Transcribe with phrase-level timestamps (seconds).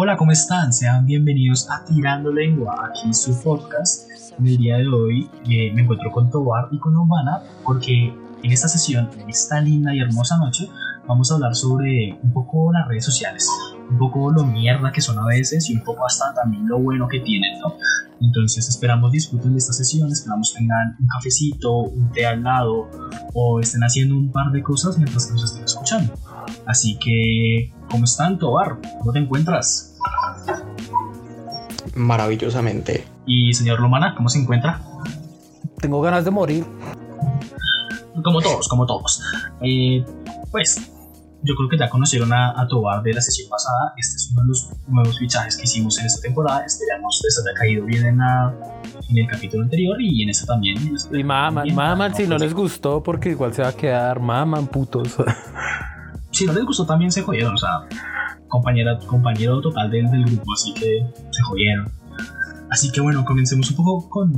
[0.00, 0.72] Hola, ¿cómo están?
[0.72, 4.08] Sean bienvenidos a Tirando Lengua, aquí su podcast.
[4.38, 8.14] En el día de hoy eh, me encuentro con Tobar y con Humana porque
[8.44, 10.70] en esta sesión, en esta linda y hermosa noche,
[11.08, 13.50] vamos a hablar sobre un poco las redes sociales,
[13.90, 17.08] un poco lo mierda que son a veces y un poco hasta también lo bueno
[17.08, 17.74] que tienen, ¿no?
[18.20, 22.88] Entonces esperamos disfruten de esta sesión, esperamos tengan un cafecito, un té al lado
[23.34, 26.14] o estén haciendo un par de cosas mientras que nos estén escuchando.
[26.66, 28.78] Así que, ¿cómo están, Tobar?
[28.98, 29.96] ¿Cómo te encuentras?
[31.94, 33.06] Maravillosamente.
[33.26, 34.80] Y señor Lomana, ¿cómo se encuentra?
[35.80, 36.64] Tengo ganas de morir.
[38.22, 39.22] Como todos, como todos.
[39.60, 40.04] Eh,
[40.50, 40.90] pues
[41.42, 43.94] yo creo que ya conocieron a, a, Tobar de la sesión pasada.
[43.96, 46.64] Este es uno de los nuevos fichajes que hicimos en esta temporada.
[46.64, 48.54] Esperamos les haya caído bien en, la,
[49.08, 50.96] en el capítulo anterior y en esta también.
[51.12, 55.16] Y maman, maman si no les gustó, porque igual se va a quedar maman putos.
[56.38, 57.54] si no les gustó, también se jodieron.
[57.54, 57.80] O sea,
[58.46, 61.90] compañera, compañero total del, del grupo, así que se jodieron.
[62.70, 64.32] Así que bueno, comencemos un poco con.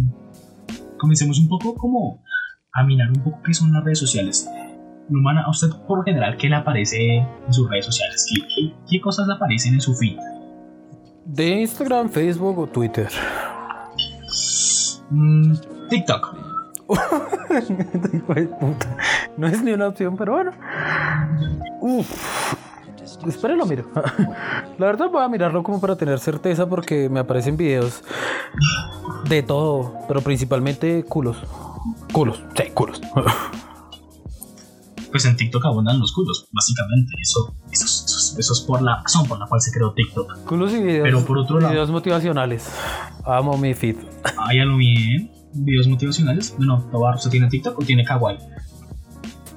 [0.99, 2.23] Comencemos un poco como
[2.73, 4.49] a mirar un poco qué son las redes sociales.
[5.09, 8.27] Humana, a usted por general, ¿qué le aparece en sus redes sociales?
[8.29, 10.17] ¿Qué, qué, qué cosas le aparecen en su feed?
[11.27, 13.09] De Instagram, Facebook o Twitter.
[15.11, 15.55] Mm,
[15.89, 16.50] TikTok.
[19.37, 20.53] no es ni una opción, pero bueno.
[21.81, 22.55] Uf.
[23.27, 23.85] Espera, lo miro.
[24.79, 28.03] La verdad voy a mirarlo como para tener certeza porque me aparecen videos
[29.29, 31.37] de todo, pero principalmente culos.
[32.13, 33.01] Culos, sí, culos.
[35.11, 37.13] pues en TikTok abundan los culos, básicamente.
[37.21, 40.45] Eso, eso, eso, eso, es por la razón por la cual se creó TikTok.
[40.45, 42.71] Culos y videos, Pero por otro videos lado, motivacionales.
[43.25, 43.97] Amo mi feed.
[44.39, 45.40] Hay algo bien.
[45.53, 46.55] Videos motivacionales.
[46.57, 48.39] Bueno, Tobar, ¿usted tiene TikTok o tiene Kawaii?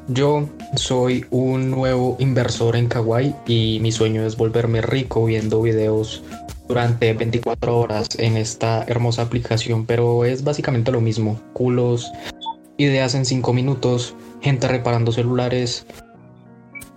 [0.07, 6.23] Yo soy un nuevo inversor en Kawaii y mi sueño es volverme rico viendo videos
[6.67, 11.39] durante 24 horas en esta hermosa aplicación, pero es básicamente lo mismo.
[11.53, 12.11] Culos,
[12.77, 15.85] ideas en 5 minutos, gente reparando celulares.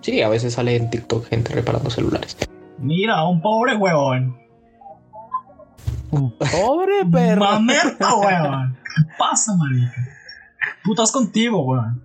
[0.01, 2.35] Sí, a veces sale en TikTok gente reparando celulares.
[2.79, 4.46] Mira, un pobre huevón.
[6.11, 7.45] Un pobre perro.
[7.45, 8.77] Mamerta, huevón.
[8.83, 9.93] ¿Qué pasa, marica?
[10.83, 12.03] Putas contigo, huevón.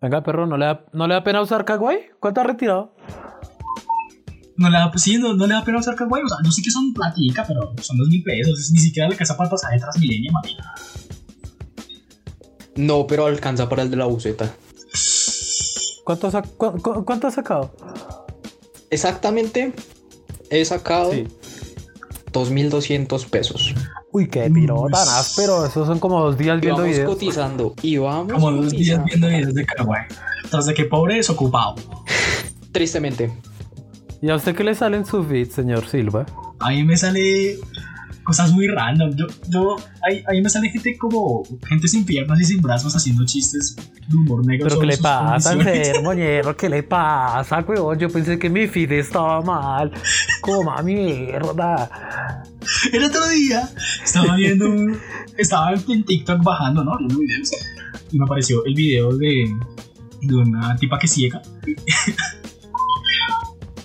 [0.00, 2.10] Venga, perro, ¿no le, da, ¿no le da pena usar Kawaii?
[2.20, 2.94] ¿Cuánto ha retirado?
[4.56, 6.24] No le da, sí, no, no le da pena usar Kawaii.
[6.24, 8.58] O sea, no sé qué son platica, pero son dos mil pesos.
[8.58, 10.74] Es ni siquiera le casa para el pasaje Transmilenio, marica.
[12.76, 14.50] No, pero alcanza para el de la buceta.
[16.04, 17.74] ¿Cuánto, cu cu ¿Cuánto has sacado?
[18.90, 19.74] Exactamente,
[20.50, 21.26] he sacado Sí.
[22.36, 23.74] 2.200 pesos.
[24.12, 25.64] Uy, qué piro tan áspero.
[25.66, 27.12] Esos son como dos días Y viendo vamos videos.
[27.14, 27.74] cotizando.
[27.82, 30.06] Y vamos Como dos días viendo videos de Kawaii.
[30.50, 31.74] Tras de que pobre desocupado.
[32.72, 33.32] Tristemente.
[34.22, 36.26] ¿Y a usted qué le sale en su feed, señor Silva?
[36.58, 37.58] A mí me sale
[38.26, 39.14] cosas muy random.
[39.16, 43.24] Yo, yo, ahí, ahí me sale gente como gente sin piernas y sin brazos haciendo
[43.24, 43.76] chistes
[44.08, 44.66] de humor negro.
[44.68, 46.10] ¿Pero qué le pasa, enfermo?
[46.56, 47.98] ¿Qué le pasa, weón?
[47.98, 49.92] Yo pensé que mi feed estaba mal.
[50.40, 52.42] Coma mierda.
[52.92, 53.68] El otro día
[54.04, 54.98] estaba viendo, un-
[55.38, 56.98] estaba en TikTok bajando, ¿no?
[56.98, 57.50] Viendo videos.
[58.12, 59.48] Y me apareció el video de,
[60.22, 61.40] de una tipa que ciega.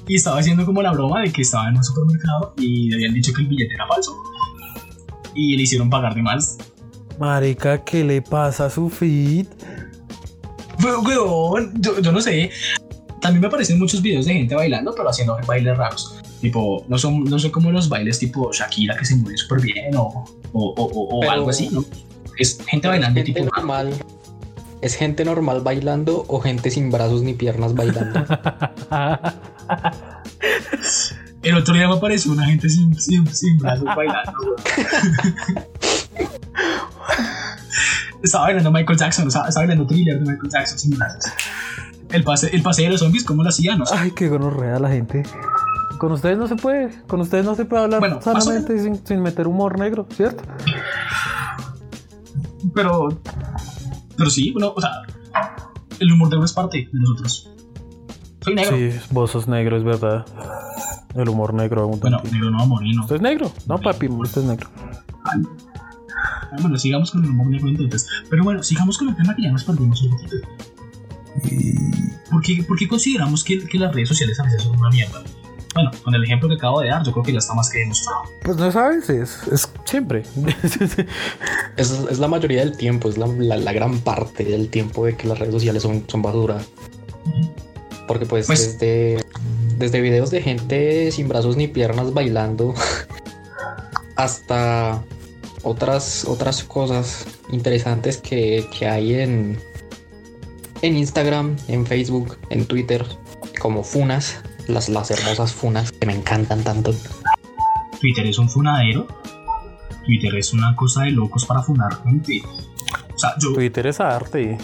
[0.07, 3.13] y estaba haciendo como la broma de que estaba en un supermercado y le habían
[3.13, 4.17] dicho que el billete era falso.
[5.35, 6.57] Y le hicieron pagar de más.
[7.19, 9.47] Marica, ¿qué le pasa a su feed?
[10.81, 12.49] Pero, weón, yo, yo no sé.
[13.21, 16.15] También me aparecen muchos videos de gente bailando, pero haciendo bailes raros.
[16.41, 19.95] Tipo, no son, no son como los bailes tipo Shakira que se mueve súper bien
[19.95, 21.85] o, o, o, o- o Pero- algo así, ¿no?
[22.39, 23.55] Es gente Es bailando gente tipo.
[23.55, 23.93] normal.
[24.81, 28.25] ¿Es gente normal bailando o gente sin brazos ni piernas bailando?
[31.43, 34.55] El otro día me apareció una gente sin, sin, sin brazos bailando.
[38.21, 41.31] estaba bailando Michael Jackson, estaba, estaba bailando thriller de Michael Jackson sin brazos.
[42.09, 43.79] El pase, el pase de los zombies, ¿cómo lo hacían?
[43.79, 43.95] No sé.
[43.97, 45.23] Ay, qué gonorrea la gente.
[45.97, 49.21] Con ustedes no se puede, con ustedes no se puede hablar Bueno, sanamente sin, sin
[49.21, 50.43] meter humor negro, ¿cierto?
[52.73, 53.21] Pero.
[54.17, 54.91] Pero sí, bueno, o sea.
[55.99, 57.51] El humor negro es parte de nosotros.
[58.41, 58.75] Soy negro.
[58.75, 60.25] Sí, vos sos negro, es verdad.
[61.15, 63.01] El humor negro aún Bueno, negro no, moreno.
[63.01, 63.51] ¿Usted es negro?
[63.67, 64.69] No, papi, usted es negro.
[66.61, 68.07] Bueno, sigamos con el humor negro entonces.
[68.29, 70.35] Pero bueno, sigamos con el tema que ya nos perdimos un poquito.
[72.29, 75.21] ¿Por qué, por qué consideramos que, que las redes sociales a veces son una mierda?
[75.73, 77.79] Bueno, con el ejemplo que acabo de dar, yo creo que ya está más que
[77.79, 78.23] demostrado.
[78.43, 80.23] Pues no sabes, es, es siempre.
[81.77, 85.15] es, es la mayoría del tiempo, es la, la- la gran parte del tiempo de
[85.15, 86.57] que las redes sociales son, son basura.
[88.07, 89.23] Porque pues, Pues- desde,
[89.81, 92.75] desde videos de gente sin brazos ni piernas bailando
[94.15, 95.03] hasta
[95.63, 99.59] otras, otras cosas interesantes que, que hay en,
[100.83, 103.03] en Instagram, en Facebook, en Twitter,
[103.59, 106.93] como funas, las, las hermosas funas que me encantan tanto.
[107.99, 109.07] Twitter es un funadero.
[110.05, 112.41] Twitter es una cosa de locos para funar gente.
[113.13, 114.57] O sea, yo, Twitter es arte.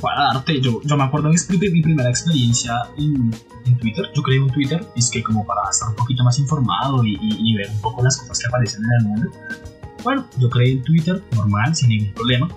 [0.00, 3.32] para darte, yo, yo me acuerdo de mi, mi primera experiencia en,
[3.66, 4.04] en Twitter.
[4.14, 7.50] Yo creé un Twitter, es que como para estar un poquito más informado y, y-
[7.52, 9.30] y ver un poco las cosas que aparecen en el mundo.
[10.02, 12.48] Bueno, yo creé el Twitter normal, sin ningún problema.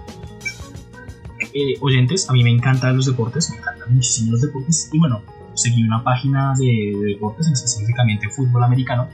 [1.53, 4.89] Eh, oyentes, a mí me encantan los deportes, me encantan muchísimo los deportes.
[4.91, 5.21] Y bueno,
[5.53, 6.65] seguí una página de,
[6.99, 9.07] de deportes, específicamente fútbol americano.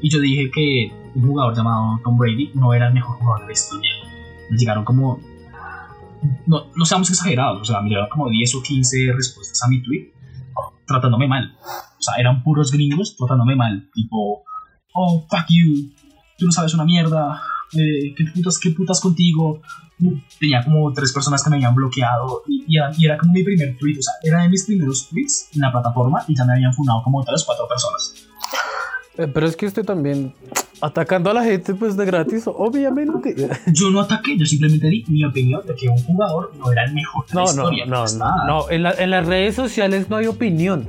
[0.00, 3.46] Y yo dije que un jugador llamado Tom Brady no era el mejor jugador de
[3.48, 3.90] la historia.
[4.50, 5.20] Me llegaron como
[6.46, 9.82] no, no seamos exagerados, o sea, me llegaron como 10 o 15 respuestas a mi
[9.82, 10.12] tweet
[10.92, 11.56] tratándome mal.
[11.62, 14.44] O sea, eran puros gringos tratándome mal, tipo,
[14.94, 15.90] oh, fuck you,
[16.38, 17.40] tú no sabes una mierda,
[17.72, 19.60] eh, ¿qué, putas, ¿qué putas contigo?
[20.00, 23.32] Uh, Tenía como tres personas que me habían bloqueado y, y era, y era como
[23.32, 26.44] mi primer tweet, o sea, era de mis primeros tweets en la plataforma y ya
[26.44, 28.21] me habían funado como otras cuatro personas.
[29.18, 30.32] Eh, Pero es que usted también
[30.80, 33.34] atacando a la gente pues de gratis, obviamente.
[33.72, 36.92] Yo no ataqué, yo simplemente di mi opinión de que un jugador no era el
[36.94, 37.86] mejor de No, no, historia.
[37.86, 38.18] no, está.
[38.18, 38.70] no, no.
[38.70, 40.88] En, la- en las redes sociales no hay opinión.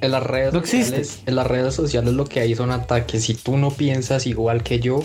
[0.00, 1.04] En las redes No existe.
[1.04, 3.24] sociales, en las redes sociales lo que hay son ataques.
[3.24, 5.00] Si tú no piensas igual que yo,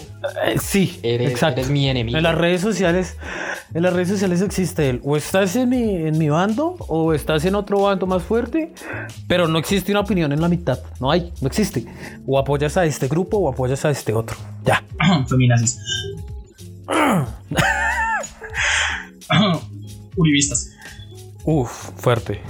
[0.46, 1.62] Eh, sí, eres, exacto.
[1.62, 2.18] eres mi enemigo.
[2.18, 3.18] En las redes sociales,
[3.74, 7.44] en las redes sociales existe el o estás en mi, en mi bando o estás
[7.46, 8.74] en otro bando más fuerte,
[9.28, 10.80] pero no existe una opinión en la mitad.
[11.00, 11.86] No hay, no existe.
[12.28, 14.38] O apoyas a este grupo o apoyas a este otro.
[14.66, 14.84] Ya.
[15.28, 15.80] Feminazis.
[20.18, 20.70] Uribistas.
[21.46, 22.42] Uf, fuerte.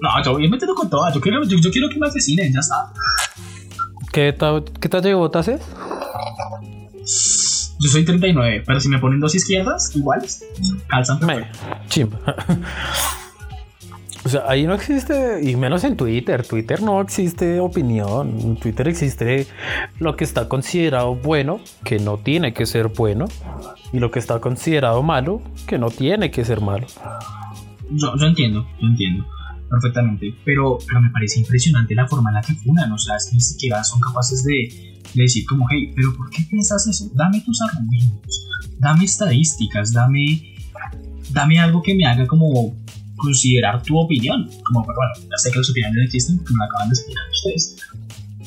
[0.00, 1.14] No, yo voy metiendo con todas.
[1.14, 2.92] Yo quiero, yo, yo quiero que me asesinen, ya está.
[4.12, 5.60] ¿Qué, ta- qué talla de botas es?
[7.80, 10.44] Yo soy 39, pero si me ponen dos izquierdas, iguales,
[10.86, 11.18] calzan.
[11.26, 11.46] Me,
[11.88, 12.18] chimba.
[14.24, 16.46] O sea, ahí no existe, y menos en Twitter.
[16.46, 18.38] Twitter no existe opinión.
[18.40, 19.46] En Twitter existe
[19.98, 23.26] lo que está considerado bueno, que no tiene que ser bueno,
[23.92, 26.86] y lo que está considerado malo, que no tiene que ser malo.
[27.90, 29.26] Yo, yo entiendo, yo entiendo
[29.70, 32.90] perfectamente, pero, pero me parece impresionante la forma en la que funan.
[32.92, 36.30] O sea, es que ni siquiera son capaces de, de decir, como, hey, pero ¿por
[36.30, 37.10] qué piensas eso?
[37.14, 38.46] Dame tus argumentos,
[38.78, 40.54] dame estadísticas, dame,
[41.30, 42.74] dame algo que me haga como
[43.16, 44.48] considerar tu opinión.
[44.64, 47.24] Como, pero bueno, ya sé que las opiniones existen porque me lo acaban de explicar
[47.30, 47.76] ustedes.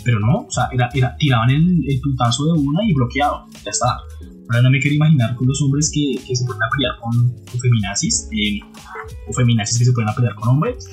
[0.04, 3.72] Pero no, o sea, era, era- tiraban el, el putazo de una y bloqueado, ya
[3.72, 3.98] está.
[4.50, 7.32] Ahora no me quiero imaginar con los hombres que, que se pueden a pelear con,
[7.52, 8.60] con feminazis, eh,
[9.28, 10.90] o feminazis que se pueden a pelear con hombres,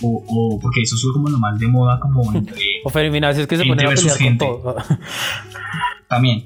[0.00, 3.56] o, o porque eso es como lo más de moda, como entre O feminazis que
[3.56, 4.44] se a versus pelear con gente.
[4.46, 4.76] todo.
[6.08, 6.44] también.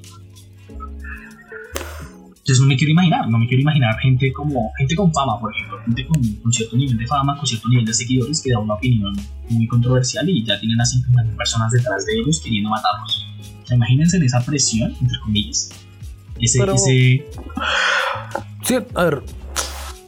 [2.49, 5.53] Entonces no me quiero imaginar, no me quiero imaginar gente como gente con fama, por
[5.53, 8.57] ejemplo, gente con, con cierto nivel de fama, con cierto nivel de seguidores que da
[8.57, 9.15] una opinión
[9.49, 13.27] muy controversial y ya tienen a 50 personas detrás de ellos queriendo matarlos.
[13.63, 15.69] O sea, imagínense en esa presión, entre comillas.
[16.39, 17.25] Ese, Pero- ese,
[18.63, 19.23] Sí, a ver.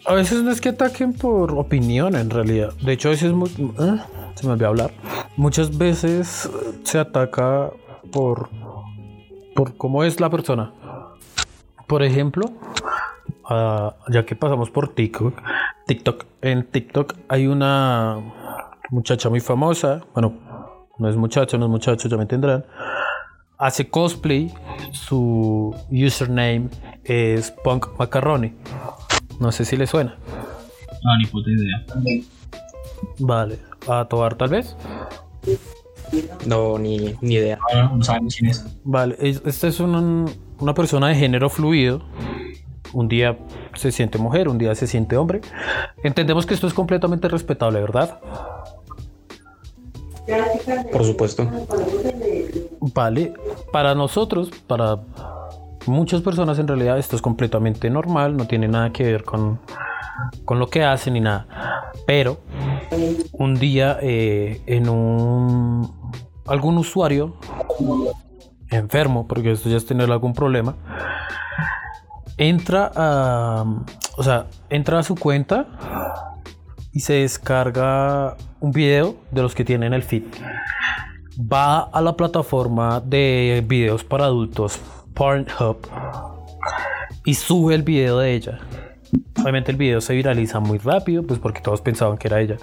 [0.05, 2.73] A veces no es que ataquen por opinión, en realidad.
[2.81, 3.97] De hecho, a veces muy, eh,
[4.35, 4.91] se me olvidó hablar.
[5.37, 6.49] Muchas veces
[6.83, 7.69] se ataca
[8.11, 8.50] por
[9.55, 10.71] por cómo es la persona.
[11.88, 12.51] Por ejemplo,
[13.50, 15.33] ah, ya que pasamos por TikTok,
[15.88, 18.17] TikTok, en TikTok hay una
[18.89, 20.01] muchacha muy famosa.
[20.13, 20.33] Bueno,
[20.97, 22.65] no es muchacha, no es muchacho, ya me entenderán.
[23.62, 24.51] Hace cosplay.
[24.91, 26.70] Su username
[27.03, 28.53] es Punk Macaroni.
[29.39, 30.18] No sé si le suena.
[31.03, 31.86] no, ni puta idea.
[33.20, 33.58] Vale.
[33.88, 34.75] A Tobar tal vez.
[36.46, 37.58] No, ni, ni idea.
[37.74, 38.65] No, no, no sabemos quién es.
[38.84, 39.15] Vale.
[39.20, 42.01] es- Esta es un- una persona de género fluido.
[42.94, 43.38] Un día
[43.75, 45.39] se siente mujer, un día se siente hombre.
[46.03, 48.20] Entendemos que esto es completamente respetable, ¿verdad?
[50.91, 51.47] Por supuesto.
[52.93, 53.33] Vale.
[53.71, 55.00] Para nosotros, para
[55.85, 59.59] muchas personas en realidad esto es completamente normal, no tiene nada que ver con,
[60.45, 61.47] con lo que hacen ni nada.
[62.05, 62.39] Pero
[63.31, 66.11] un día eh, en un
[66.47, 67.35] algún usuario
[68.69, 70.75] enfermo, porque esto ya es tener algún problema,
[72.38, 73.65] entra a,
[74.17, 75.67] o sea, entra a su cuenta
[76.91, 80.24] y se descarga un video de los que tienen el feed.
[81.51, 84.80] Va a la plataforma de videos para adultos,
[85.13, 85.77] Pornhub,
[87.25, 88.60] y sube el video de ella.
[89.41, 92.58] Obviamente el video se viraliza muy rápido, pues porque todos pensaban que era ella.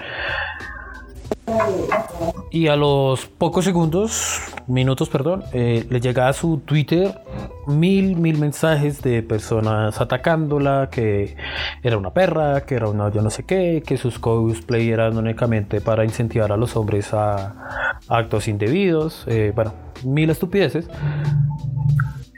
[2.50, 7.21] Y a los pocos segundos, minutos, perdón, eh, le llega a su Twitter
[7.67, 11.37] mil, mil mensajes de personas atacándola, que
[11.83, 15.81] era una perra, que era una yo no sé qué, que sus cosplay eran únicamente
[15.83, 19.75] para incentivar a los hombres a, actos indebidos, eh, bueno,
[20.05, 20.88] mil estupideces.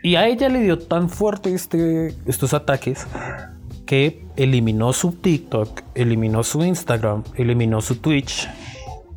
[0.03, 3.07] Y a ella le dio tan fuerte este, estos ataques
[3.87, 8.49] que eliminó su TikTok, eliminó su Instagram, eliminó su Twitch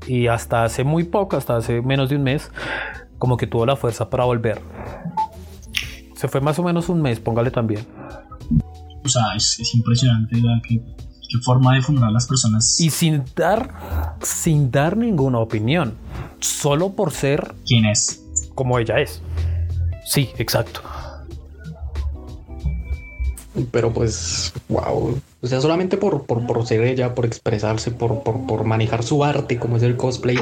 [0.08, 2.52] y hasta hace muy poco, hasta hace menos de un mes,
[3.18, 4.62] como que tuvo la fuerza para volver.
[6.16, 7.86] Se fue más o menos un mes, póngale también.
[9.04, 10.82] O sea, es, impresionante la que,
[11.44, 12.80] forma de fundar a las personas.
[12.80, 15.96] Y sin dar, sin dar ninguna opinión,
[16.40, 17.56] solo por ser...
[17.66, 18.24] ¿Quién es?
[18.56, 19.22] Como ella es.
[20.06, 20.82] Sí, exacto.
[23.72, 25.20] Pero pues, wow.
[25.44, 29.26] O sea, solamente por, por, por ser ella, por expresarse, por, por, por, manejar su
[29.26, 30.38] arte, como es el cosplay,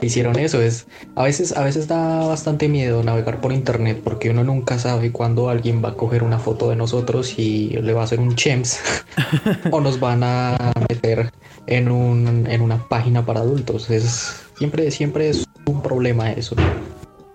[0.00, 0.62] hicieron eso.
[0.62, 5.10] Es, a veces, a veces da bastante miedo navegar por internet porque uno nunca sabe
[5.10, 8.36] cuándo alguien va a coger una foto de nosotros y le va a hacer un
[8.36, 8.78] chems
[9.72, 11.32] o nos van a meter
[11.66, 13.90] en, un, en una página para adultos.
[13.90, 16.54] Es, siempre, siempre es un problema eso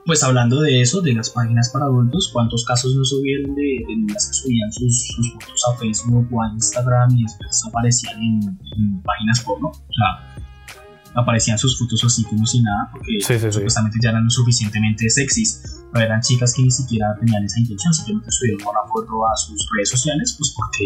[0.10, 3.96] pues hablando de eso, de las páginas para adultos, ¿cuántos casos no subieron de, de
[3.96, 9.42] niñas que subían sus, fotos a Facebook o a Instagram y después aparecían en, páginas
[9.42, 9.68] porno?
[9.68, 15.08] O sea, aparecían sus fotos así como si nada, porque supuestamente ya eran lo suficientemente
[15.12, 19.38] sexys, pero eran chicas que ni siquiera tenían esa intención, simplemente subieron una foto a
[19.38, 20.86] sus redes sociales, pues porque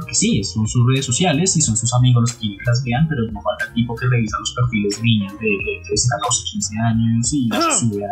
[0.00, 3.30] porque sí, son sus redes sociales y son sus amigos los que las vean, pero
[3.30, 7.32] no falta el tipo que revisa los perfiles de niñas de, 13, 14, 15 años
[7.32, 8.04] y las sube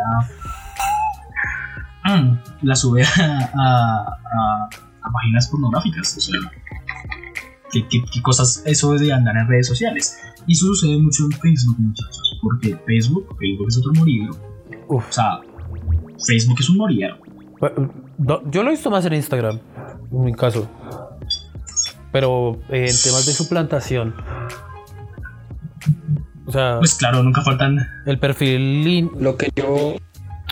[2.05, 2.15] a.
[2.15, 4.19] Mm, la sube a,
[5.11, 6.15] páginas pornográficas.
[6.17, 6.39] O sea,
[7.71, 10.19] ¿qué, qué, cosas eso de andar en redes sociales?
[10.45, 14.29] Y eso sucede mucho en Facebook, muchachos, porque Facebook, Facebook es otro morir.
[14.87, 15.39] O sea,
[16.25, 17.15] Facebook es un morir.
[18.51, 19.59] Yo lo he visto más en Instagram,
[20.11, 20.69] en mi caso
[22.11, 24.15] pero eh, en temas de suplantación.
[26.45, 27.77] O sea, pues claro, nunca faltan.
[28.05, 29.09] El perfil.
[29.19, 29.95] Lo que yo.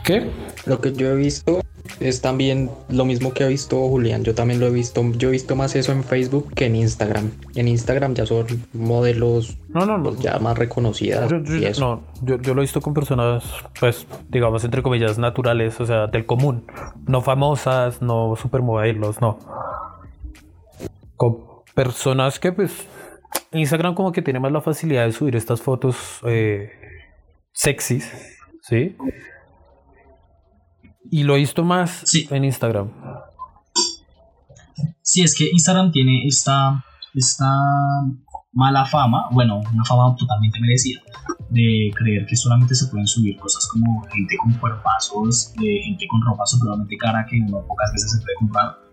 [0.04, 0.30] ¿Qué?
[0.66, 1.62] Lo que yo he visto
[2.00, 4.24] es también lo mismo que ha visto Julián.
[4.24, 5.04] Yo también lo he visto.
[5.14, 7.32] Yo he visto más eso en Facebook que en Instagram.
[7.56, 10.16] En Instagram ya son modelos no, no, no.
[10.16, 11.30] ya más reconocidas.
[11.30, 11.40] Yo,
[11.80, 13.44] No, yo, yo, lo he visto con personas,
[13.80, 16.66] pues, digamos, entre comillas, naturales, o sea, del común.
[17.08, 19.40] No famosas, no supermodelos, no.
[21.18, 22.88] Con personas que pues
[23.52, 26.72] Instagram como que tiene más la facilidad de subir estas fotos eh,
[27.52, 28.12] sexys,
[28.62, 28.96] ¿sí?
[31.10, 32.92] Y lo he visto más en Instagram.
[35.02, 36.84] Sí, es que Instagram tiene esta,
[37.14, 37.50] esta
[38.52, 41.00] mala fama, bueno, una fama totalmente merecida,
[41.50, 46.22] de creer que solamente se pueden subir cosas como gente con cuerpazos, de gente con
[46.24, 48.87] ropa supremamente cara que no pocas veces se puede comprar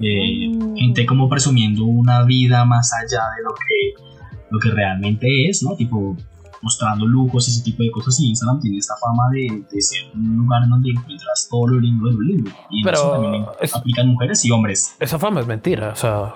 [0.00, 4.04] eh, gente como presumiendo una vida más allá de lo que,
[4.50, 5.74] lo que realmente es, ¿no?
[5.76, 6.16] Tipo
[6.64, 10.38] mostrando lujos, ese tipo de cosas y Instagram tiene esta fama de, de ser un
[10.38, 14.08] lugar en donde encuentras todo lo lindo de lo lindo y Pero eso también aplican
[14.08, 14.96] mujeres y hombres.
[14.98, 16.34] Esa fama es mentira, o sea...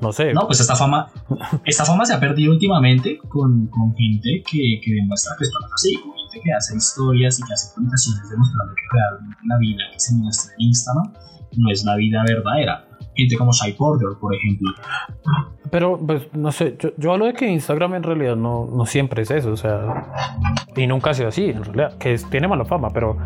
[0.00, 0.32] No sé.
[0.32, 1.10] No, pues esta fama,
[1.64, 5.66] esta fama se ha perdido últimamente con, con gente que, que, demuestra que esto no
[5.66, 9.58] es así, con gente que hace historias y que hace publicaciones demostrando que realmente la
[9.58, 11.12] vida que se muestra en Instagram
[11.56, 12.84] no es la vida verdadera.
[13.14, 14.70] Gente como Shy Porter, por ejemplo.
[15.70, 19.30] Pero, pues, no sé, yo, hablo de que Instagram en realidad no, no siempre es
[19.30, 20.04] eso, o sea,
[20.76, 23.18] y nunca ha sido así, en realidad, que tiene mala fama, pero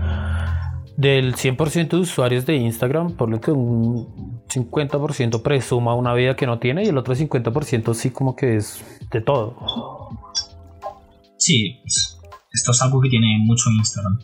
[0.96, 6.46] del 100% de usuarios de Instagram, por lo que un 50% presuma una vida que
[6.46, 9.56] no tiene y el otro 50% sí como que es de todo.
[11.36, 11.82] Sí,
[12.52, 14.18] esto es algo que tiene mucho Instagram.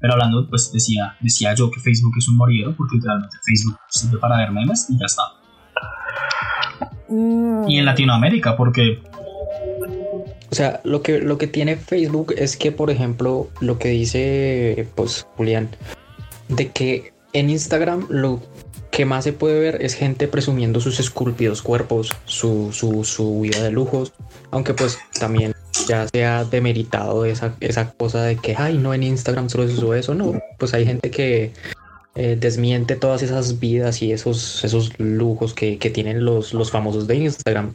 [0.00, 4.18] Pero hablando, pues decía, decía yo que Facebook es un moriero porque literalmente Facebook sirve
[4.18, 5.22] para ver memes y ya está.
[7.08, 7.68] Mm.
[7.68, 9.02] Y en Latinoamérica, porque...
[10.50, 14.88] O sea, lo que, lo que tiene Facebook es que, por ejemplo, lo que dice,
[14.94, 15.68] pues, Julián,
[16.48, 18.40] de que en Instagram lo
[18.90, 23.62] que más se puede ver es gente presumiendo sus esculpidos cuerpos, su, su, su vida
[23.62, 24.12] de lujos,
[24.50, 25.54] aunque pues también
[25.88, 29.76] ya se ha demeritado esa, esa cosa de que, ay, no, en Instagram solo se
[29.76, 31.52] sube eso, no, pues hay gente que
[32.14, 37.06] eh, desmiente todas esas vidas y esos, esos lujos que, que tienen los, los famosos
[37.06, 37.74] de Instagram.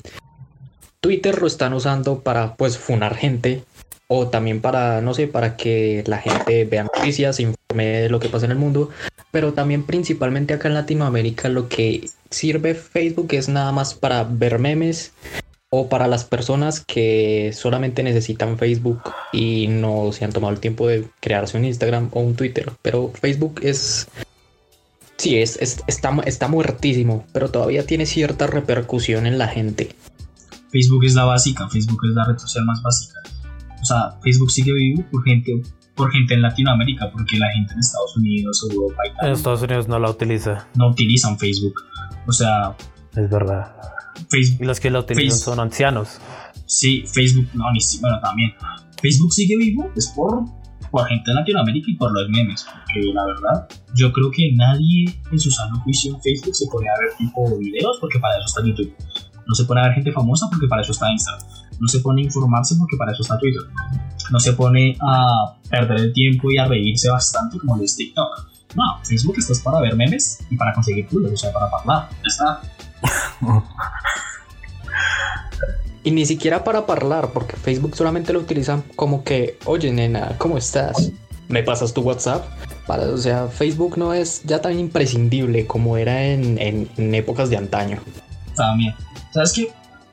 [1.02, 3.64] Twitter lo están usando para, pues, funar gente
[4.08, 8.30] o también para, no sé, para que la gente vea noticias, informe de lo que
[8.30, 8.90] pasa en el mundo,
[9.32, 14.60] pero también principalmente acá en Latinoamérica lo que sirve Facebook es nada más para ver
[14.60, 15.14] memes
[15.76, 19.02] o para las personas que solamente necesitan Facebook
[19.32, 22.72] y no se han tomado el tiempo de crearse un Instagram o un Twitter.
[22.84, 24.08] Pero Facebook es...
[25.18, 29.96] Sí, es, está, está muertísimo, pero todavía tiene cierta repercusión en la gente.
[30.70, 33.20] Facebook es la básica, Facebook es la red social más básica.
[33.82, 35.60] O sea, Facebook sigue vivo por gente,
[35.96, 39.28] por gente en Latinoamérica, porque la gente en Estados Unidos, Europa y tal.
[39.28, 40.68] En Estados Unidos no la utiliza.
[40.76, 41.82] No utilizan Facebook.
[42.28, 42.76] O sea.
[43.16, 43.76] Es verdad.
[44.32, 46.20] Y los que lo utilizan son ancianos.
[46.66, 48.54] Sí, Facebook, no, ni si, bueno, también.
[49.02, 50.46] Facebook sigue vivo, es por,
[50.90, 55.06] por gente de Latinoamérica y por los memes, porque la verdad, yo creo que nadie
[55.32, 58.46] en su sano juicio en Facebook se pone a ver tipo videos, porque para eso
[58.46, 58.96] está YouTube.
[59.46, 61.46] No se pone a ver gente famosa porque para eso está Instagram.
[61.80, 63.62] No se pone a informarse porque para eso está Twitter.
[64.32, 68.48] No se pone a perder el tiempo y a reírse bastante como lo es TikTok.
[68.76, 72.10] No, Facebook estás para ver memes y para conseguir culos, o sea, para hablar.
[72.10, 72.62] Ya está.
[76.04, 80.58] Y ni siquiera para hablar, porque Facebook solamente lo utilizan como que, oye nena, ¿cómo
[80.58, 81.12] estás?
[81.48, 82.46] ¿Me pasas tu WhatsApp?
[82.88, 88.00] O sea, Facebook no es ya tan imprescindible como era en, épocas de antaño.
[88.56, 88.94] También.
[89.32, 89.72] ¿Sabes qué?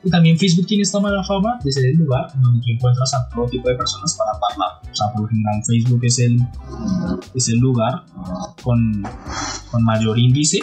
[0.09, 3.45] También Facebook tiene esta mala fama de ser el lugar donde tú encuentras a todo
[3.47, 4.91] tipo de personas para hablar.
[4.91, 6.37] O sea, por lo general Facebook es el,
[7.35, 8.03] es el lugar
[8.63, 9.03] con,
[9.69, 10.59] con mayor índice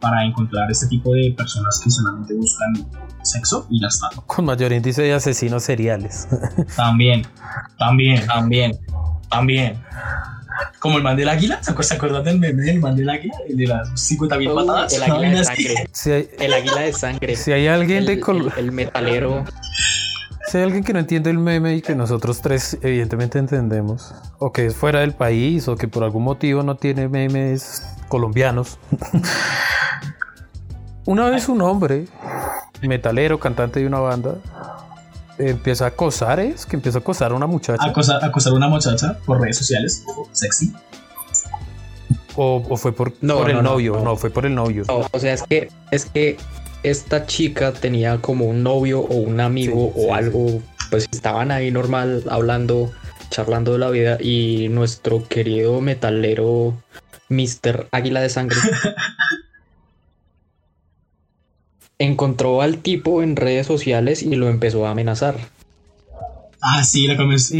[0.00, 2.88] para encontrar este tipo de personas que solamente buscan
[3.22, 4.08] sexo y ya está.
[4.26, 6.28] Con mayor índice de asesinos seriales.
[6.76, 7.26] También,
[7.78, 8.72] también, también,
[9.28, 9.78] también.
[10.78, 13.34] Como el man del águila, ¿se acuerdan del meme del man del águila?
[13.48, 14.92] El de las 50 mil patadas.
[14.92, 16.30] El águila de sangre.
[16.38, 17.36] el águila de sangre.
[17.36, 19.44] Si hay alguien de el, el metalero.
[20.48, 24.52] Si hay alguien que no entiende el meme y que nosotros tres evidentemente entendemos, o
[24.52, 28.78] que es fuera del país, o que por algún motivo no tiene memes colombianos.
[31.06, 32.06] Una vez un hombre,
[32.82, 34.36] metalero, cantante de una banda,
[35.50, 36.66] empieza a acosar, ¿es?
[36.66, 37.84] Que empieza a acosar a una muchacha.
[37.84, 40.72] Acosar, acosar a una muchacha por redes sociales, sexy.
[42.34, 44.16] O, fue por, por el novio, no.
[44.16, 44.84] fue por el novio.
[44.88, 46.38] o sea, es que, es que
[46.82, 52.24] esta chica tenía como un novio o un amigo o algo, pues estaban ahí normal
[52.30, 52.90] hablando,
[53.30, 56.74] charlando de la vida y nuestro querido metalero
[57.28, 57.88] Mr.
[57.92, 58.58] Águila de Sangre
[62.04, 65.36] encontró al tipo en redes sociales y lo empezó a amenazar.
[66.60, 67.56] Ah, sí, lo comenzó,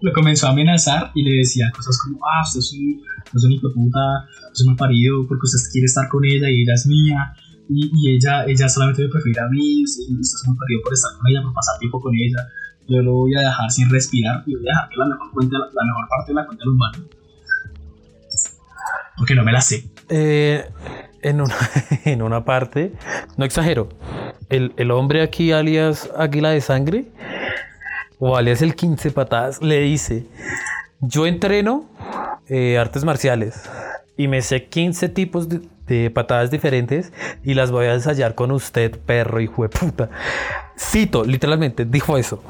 [0.00, 3.02] lo comenzó a amenazar y le decía cosas como, ah, usted es un,
[3.34, 6.48] es un hijo de puta, usted me ha parido porque usted quiere estar con ella
[6.48, 7.34] y ella es mía.
[7.68, 11.10] Y, y ella, ella solamente me prefiere a mí, usted, es un parido por estar
[11.18, 12.48] con ella, por pasar tiempo con ella.
[12.86, 15.58] Yo lo voy a dejar sin respirar y voy a dejar que la mejor, cuenta,
[15.58, 17.00] la mejor parte de la cuenta de los manos.
[19.18, 19.90] Porque no me la sé.
[20.08, 20.64] Eh,
[21.22, 21.56] en una,
[22.04, 22.92] en una parte,
[23.36, 23.88] no exagero,
[24.48, 27.06] el, el, hombre aquí, alias Águila de Sangre,
[28.18, 30.26] o alias el 15 patadas, le dice,
[31.00, 31.88] yo entreno
[32.48, 33.62] eh, artes marciales
[34.16, 38.98] y me sé 15 tipos de, patadas diferentes y las voy a ensayar con usted,
[38.98, 40.10] perro, hijo de puta.
[40.78, 42.42] Cito, literalmente, dijo eso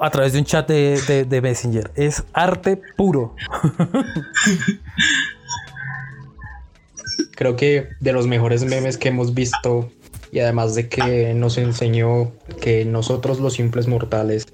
[0.00, 1.90] a través de un chat de, Messenger.
[1.94, 3.36] Es arte puro.
[7.34, 9.90] Creo que de los mejores memes que hemos visto
[10.32, 14.46] y además de que nos enseñó que nosotros los simples mortales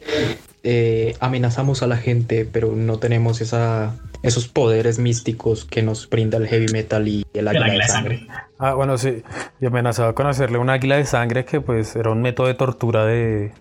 [0.65, 6.37] eh, amenazamos a la gente, pero no tenemos esa, esos poderes místicos que nos brinda
[6.37, 8.27] el heavy metal y el águila, de, sangre.
[8.59, 9.23] Ah, bueno, sí.
[9.61, 13.07] Y amenazaba con hacerle un águila de sangre que pues era un método de tortura
[13.07, 13.53] de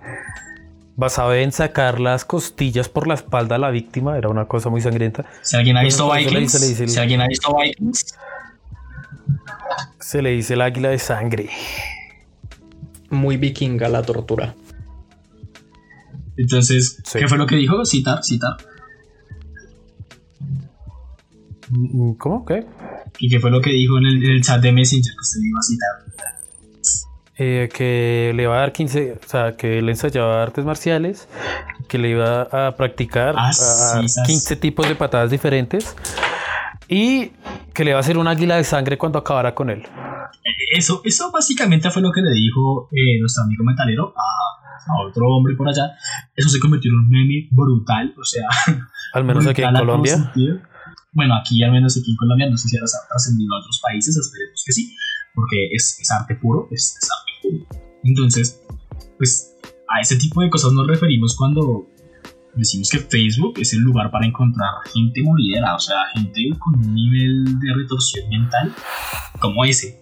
[0.95, 4.81] basado en sacar las costillas por la espalda a la víctima, era una cosa muy
[4.81, 5.25] sangrienta.
[5.43, 6.51] Si alguien ha visto Vikings,
[6.91, 8.17] si alguien ha visto Vikings,
[9.99, 11.49] se le dice el águila de sangre.
[13.09, 14.55] Muy vikinga la tortura.
[16.37, 17.83] Entonces, ¿qué fue lo que dijo?
[17.83, 18.57] Citar, citar.
[21.69, 22.45] Mm, ¿Cómo?
[22.45, 22.65] ¿Qué?
[23.19, 25.63] ¿Y qué fue lo que dijo en el, chat de Messenger que usted iba a
[25.63, 26.33] citar?
[27.39, 31.27] Eh, que le iba a dar 15, o sea, que él ensayaba artes marciales,
[31.87, 33.51] que le iba a practicar ah,
[33.95, 35.95] a 15 tipos de patadas diferentes
[36.87, 37.31] y
[37.73, 39.83] que le va a hacer un águila de sangre cuando acabara con él.
[40.71, 45.27] Eso, eso básicamente fue lo que le dijo eh, nuestro amigo metalero a, a, otro
[45.27, 45.91] hombre por allá.
[46.35, 48.47] Eso se convirtió en un meme brutal, o sea.
[49.13, 50.31] Al menos aquí en Colombia.
[51.13, 53.59] Bueno, aquí al menos aquí en Colombia, no sé si ahora se ha trascendido a
[53.59, 54.95] otros países, esperemos que sí,
[55.33, 57.81] porque es, es arte puro, es, es arte puro.
[58.03, 58.61] Entonces,
[59.17, 59.55] pues
[59.89, 61.87] a ese tipo de cosas nos referimos cuando
[62.57, 66.93] decimos que Facebook es el lugar para encontrar gente moridera, o sea, gente con un
[66.93, 68.73] nivel de retorsión mental
[69.39, 70.01] como ese.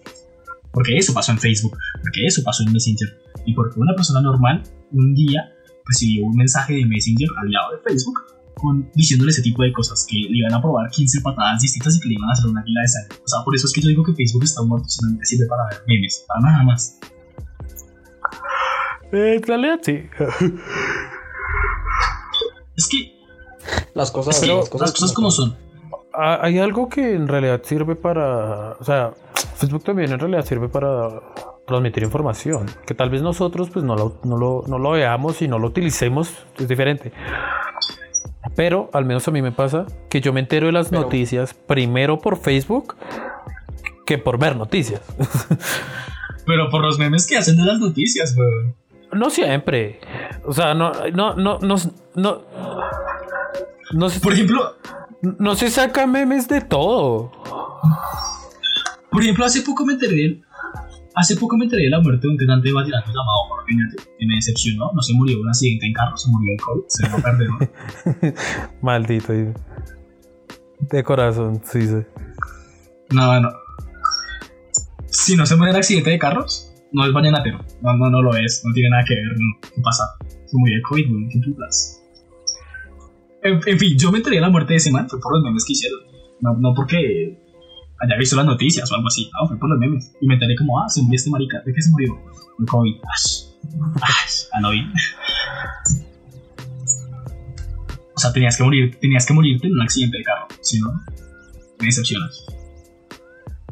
[0.72, 3.08] Porque eso pasó en Facebook, porque eso pasó en Messenger.
[3.46, 5.52] Y porque una persona normal un día
[5.86, 8.20] recibió un mensaje de Messenger al lado de Facebook
[8.54, 12.00] con, diciéndole ese tipo de cosas, que le iban a probar 15 patadas distintas y
[12.00, 13.16] que le iban a hacer una águila de sangre.
[13.24, 15.64] O sea, por eso es que yo digo que Facebook está muerto, solamente sirve para
[15.66, 16.98] ver memes, para nada más.
[19.12, 20.02] Eh, en realidad sí.
[22.76, 23.10] Es que
[23.96, 25.56] Las cosas, que las las cosas como son.
[26.12, 28.72] Ah, Hay algo que en realidad sirve para.
[28.78, 29.12] O sea,
[29.56, 31.08] Facebook también en realidad sirve para
[31.66, 32.66] transmitir información.
[32.86, 35.68] Que tal vez nosotros pues no lo, no lo, no lo veamos y no lo
[35.68, 37.10] utilicemos, es diferente.
[38.54, 41.54] Pero al menos a mí me pasa que yo me entero de las Pero- noticias
[41.54, 42.96] primero por Facebook
[44.06, 45.00] que por ver noticias.
[46.46, 48.74] Pero por los memes que hacen de las noticias, weón.
[49.12, 50.00] No siempre.
[50.44, 51.76] O sea, no, no, no, no,
[52.14, 52.42] no,
[53.92, 54.76] no, se- Por ejemplo,
[55.22, 57.32] no se saca memes de todo.
[59.10, 60.42] por ejemplo, hace poco me enteré de-
[61.18, 63.72] Hace poco me enteré de la muerte de un cantante vallenato llamado Jorge
[64.18, 64.90] que me decepcionó.
[64.94, 68.34] No se murió de un accidente en carro, se murió de COVID, se fue perdedor.
[68.82, 69.32] Maldito.
[70.80, 71.96] De corazón, sí, sí.
[73.14, 73.48] No, bueno.
[75.06, 77.60] Si no se muere en accidente de carros, no es vallenatero.
[77.80, 78.60] No, no, no lo es.
[78.66, 79.24] No tiene nada que ver.
[79.24, 79.58] no.
[79.74, 80.04] ¿Qué pasa?
[80.44, 81.28] Se murió de COVID, weón.
[81.30, 81.95] ¿Qué putas?
[83.46, 85.08] En, en fin, yo me enteré de la muerte de ese man.
[85.08, 86.00] Fue por los memes que hicieron.
[86.40, 87.38] No, no porque
[88.00, 89.30] haya visto las noticias o algo así.
[89.40, 90.12] No, fue por los memes.
[90.20, 91.62] Y me enteré como, ah, se murió este marica.
[91.64, 92.18] ¿De qué se murió?
[92.58, 92.94] De COVID.
[93.14, 93.44] Ash.
[94.02, 94.42] Ash.
[94.52, 94.92] A lo bien.
[98.16, 100.46] O sea, tenías que morir, tenías que morirte en un accidente de carro.
[100.62, 100.90] Si no,
[101.78, 102.46] me decepcionas.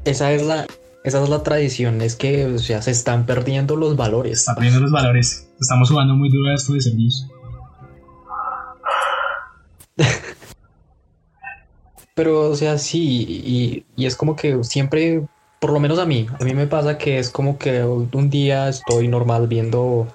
[0.05, 0.67] Esa es la,
[1.03, 4.41] esa es la tradición, es que o sea, se están perdiendo los valores.
[4.41, 5.51] está perdiendo los valores.
[5.59, 7.27] Estamos jugando muy duro a esto de ser news.
[12.15, 15.23] Pero, o sea, sí, y, es como que siempre,
[15.61, 18.69] por lo menos a mí, a mí me pasa que es como que un día
[18.69, 20.07] estoy normal viendo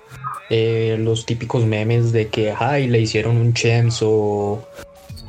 [0.49, 4.65] eh, los típicos memes de que, ay, le hicieron un chems o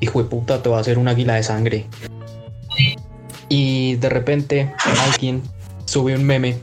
[0.00, 1.86] hijo de puta, te va a hacer un águila de sangre.
[3.48, 4.72] Y de repente
[5.10, 5.42] alguien
[5.86, 6.56] sube un meme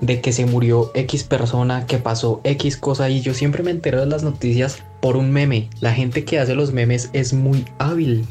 [0.00, 4.00] de que se murió X persona, que pasó X cosa y yo siempre me entero
[4.00, 5.70] de las noticias por un meme.
[5.80, 8.26] La gente que hace los memes es muy hábil.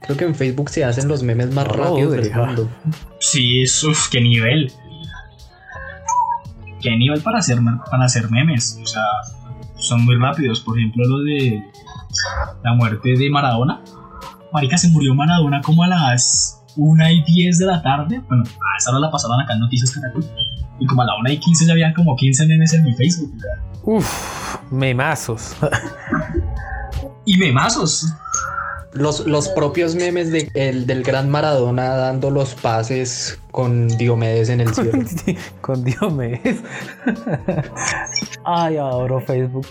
[0.00, 2.70] Creo que en Facebook se hacen los memes más lo rápidos del mundo.
[3.18, 4.72] Sí, eso, qué nivel.
[6.80, 7.58] Qué nivel para hacer,
[7.90, 8.78] para hacer memes.
[8.82, 9.02] O sea,
[9.76, 10.60] son muy rápidos.
[10.60, 11.62] Por ejemplo, lo de
[12.62, 13.80] la muerte de Maradona.
[14.52, 18.20] Marica, se murió Maradona como a las 1 y 10 de la tarde.
[18.28, 20.24] Bueno, a esa hora la pasaron acá en Noticias Caracol.
[20.78, 23.32] Y como a la 1 y 15 ya habían como 15 memes en mi Facebook.
[23.40, 25.56] sea, Uf, memazos.
[27.28, 28.06] Y memazos.
[28.92, 34.60] Los, los propios memes de, el, del gran Maradona dando los pases con Diomedes en
[34.60, 34.92] el cielo.
[35.60, 36.60] Con Diomedes.
[38.44, 39.66] Ay, adoro Facebook.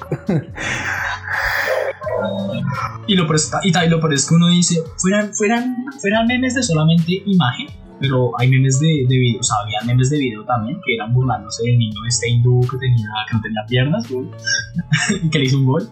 [3.08, 3.26] Y lo,
[3.64, 7.24] y tal, y lo peor es que uno dice, fueran, fueran, fueran memes de solamente
[7.26, 7.68] imagen,
[8.00, 11.14] pero hay memes de, de video, o sea, había memes de video también que eran
[11.14, 15.58] burlándose del niño este hindú que, tenía, que no tenía piernas, y que le hizo
[15.58, 15.90] un gol.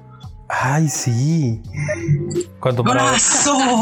[0.49, 1.61] Ay, sí.
[2.59, 3.17] Cuando Maradona,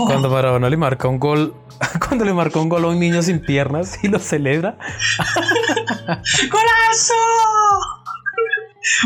[0.06, 1.54] cuando Maradona le marca un gol,
[2.08, 4.78] cuando le marca un gol a un niño sin piernas y lo celebra.
[6.08, 7.14] ¡Golazo!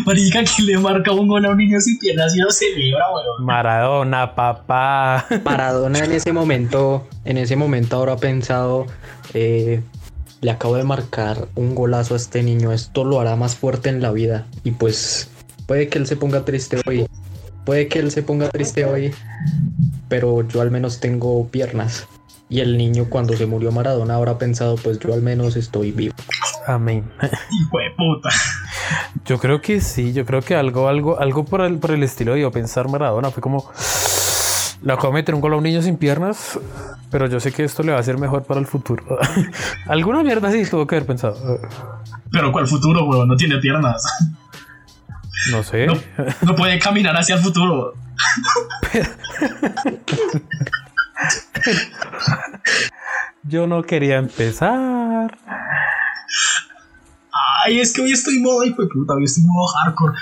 [0.06, 3.46] Marica, que le marca un gol a un niño sin piernas y lo celebra, weón.
[3.46, 5.26] Maradona, papá.
[5.44, 8.88] Maradona en ese momento, en ese momento ahora ha pensado,
[9.34, 9.82] eh,
[10.42, 14.02] le acabo de marcar un golazo a este niño, esto lo hará más fuerte en
[14.02, 14.46] la vida.
[14.64, 15.30] Y pues
[15.66, 17.06] puede que él se ponga triste hoy,
[17.66, 19.14] puede que él se ponga triste hoy,
[20.08, 22.08] pero yo al menos tengo piernas.
[22.48, 26.14] Y el niño cuando se murió Maradona habrá pensado, pues yo al menos estoy vivo.
[26.68, 27.04] Amén.
[27.22, 28.30] Hijo de puta.
[29.26, 32.34] Yo creo que sí, yo creo que algo, algo, algo por el, por el estilo
[32.34, 33.71] de yo pensar Maradona fue como
[34.86, 36.60] le acabo de meter un gol a un niño sin piernas,
[37.10, 39.04] pero yo sé que esto le va a ser mejor para el futuro.
[39.88, 41.60] Alguna mierda sí tuvo que haber pensado.
[42.32, 43.28] Pero ¿cuál futuro, weón?
[43.28, 44.04] No tiene piernas.
[45.52, 45.88] No sé.
[45.88, 45.95] No,
[46.41, 47.93] no puede caminar hacia el futuro.
[53.43, 55.38] Yo no quería empezar.
[57.65, 60.17] Ay, es que hoy estoy modo hijo de puta, hoy estoy modo hardcore.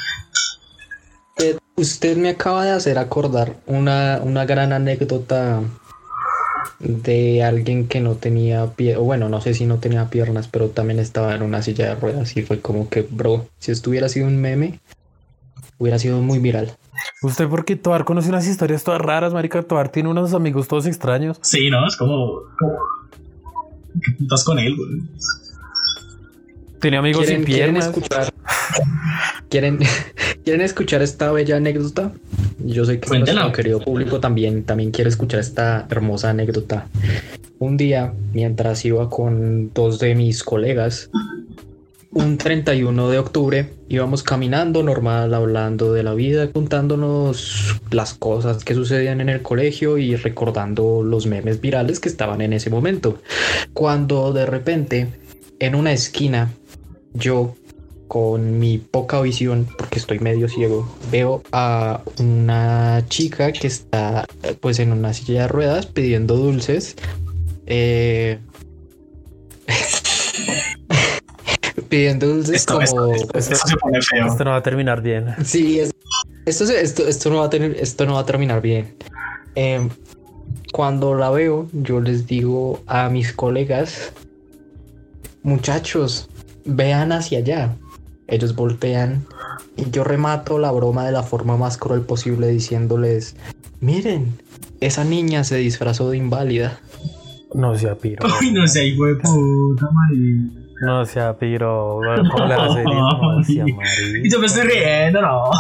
[1.40, 5.62] Eh, Usted me acaba de hacer acordar una, una gran anécdota
[6.80, 10.70] de alguien que no tenía pie, o bueno, no sé si no tenía piernas, pero
[10.70, 14.08] también estaba en una silla de ruedas y fue como que, bro, si esto hubiera
[14.08, 14.80] sido un meme,
[15.80, 16.72] hubiera sido muy viral.
[17.24, 19.62] Usted porque Toar conoce unas historias todas raras, marica.
[19.64, 21.40] Toar tiene unos amigos todos extraños.
[21.42, 21.86] Sí, ¿no?
[21.88, 22.44] Es como.
[22.58, 22.74] como
[24.02, 24.90] ¿Qué putas con él, güey?
[26.84, 27.96] Tenía amigos sin ¿Quieren, quieren piernas.
[27.96, 28.34] escuchar?
[29.50, 29.80] ¿Quieren,
[30.44, 32.12] ¿Quieren escuchar esta bella anécdota?
[32.60, 36.88] Yo sé que nuestro querido público también, también quiere escuchar esta hermosa anécdota.
[37.58, 41.10] Un día, mientras iba con dos de mis colegas,
[42.12, 48.76] un 31 de octubre, íbamos caminando normal, hablando de la vida, contándonos las cosas que
[48.76, 53.20] sucedían en el colegio y recordando los memes virales que estaban en ese momento.
[53.72, 55.08] Cuando de repente,
[55.60, 56.52] en una esquina,
[57.14, 57.56] yo
[58.08, 64.26] con mi poca visión, porque estoy medio ciego, veo a una chica que está
[64.60, 66.96] pues en una silla de ruedas pidiendo dulces.
[67.66, 68.40] eh,
[71.90, 74.28] pidiendo dulces Esto, como esto, esto, pues, esto se pone feo.
[74.28, 75.28] Esto no va a terminar bien.
[75.44, 75.92] Sí, es-
[76.46, 78.96] esto, se- esto, esto, no va a tener, esto no va a terminar bien.
[79.56, 79.90] Em,
[80.72, 84.12] cuando la veo, yo les digo a mis colegas,
[85.44, 86.28] muchachos,
[86.66, 87.76] vean hacia allá.
[88.28, 89.26] Ellos voltean
[89.76, 93.36] y yo remato la broma de la forma más cruel posible diciéndoles,
[93.82, 94.38] miren,
[94.80, 96.80] esa niña se disfrazó de inválida.
[97.54, 98.26] No sea piro.
[98.42, 100.60] Uy, no sé, hijo de puta, marica.
[100.82, 101.98] No sea piro.
[101.98, 105.44] Bueno, ¿Cómo le hace No sea Y yo me estoy riendo, no.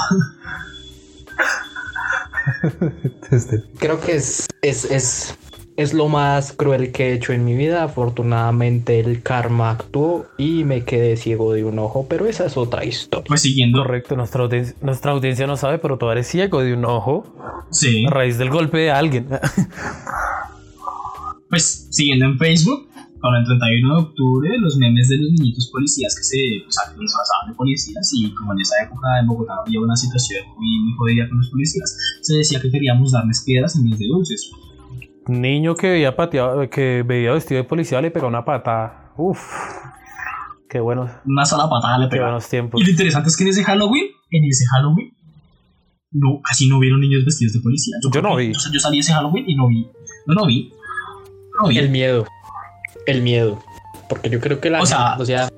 [3.31, 5.35] Este- Creo que es, es, es,
[5.75, 7.83] es lo más cruel que he hecho en mi vida.
[7.83, 12.85] Afortunadamente el karma actuó y me quedé ciego de un ojo, pero esa es otra
[12.85, 13.25] historia.
[13.27, 16.85] Pues siguiendo, Correcto, nuestra audiencia, nuestra audiencia no sabe, pero tú eres ciego de un
[16.85, 17.25] ojo
[17.71, 18.05] sí.
[18.05, 19.27] a raíz del golpe de alguien.
[21.49, 26.15] Pues siguiendo en Facebook, con el 31 de octubre, los memes de los niñitos policías
[26.15, 26.37] que se,
[26.99, 30.93] disfrazaban de policías y como en esa época en Bogotá había una situación muy, muy
[30.97, 34.51] jodida con los policías, se decía que queríamos darles piedras en vez de dulces.
[35.27, 39.11] Niño que veía pateado, que veía vestido de policía le pegó una patada.
[39.17, 39.39] Uf.
[40.69, 42.31] Qué buenos, Una sola patada le qué pegaron.
[42.33, 42.81] buenos tiempos.
[42.81, 45.15] Y lo interesante es que en ese Halloween, en ese Halloween,
[46.11, 47.95] no, casi no vieron niños vestidos de policía.
[48.11, 48.51] Yo no que- vi.
[48.51, 49.87] o sea, yo salí ese Halloween y no vi.
[50.25, 50.73] No, no vi.
[51.61, 51.77] No vi.
[51.77, 52.25] El miedo.
[53.05, 53.59] El miedo.
[54.09, 55.49] Porque yo creo que la O sea- gente- o sea,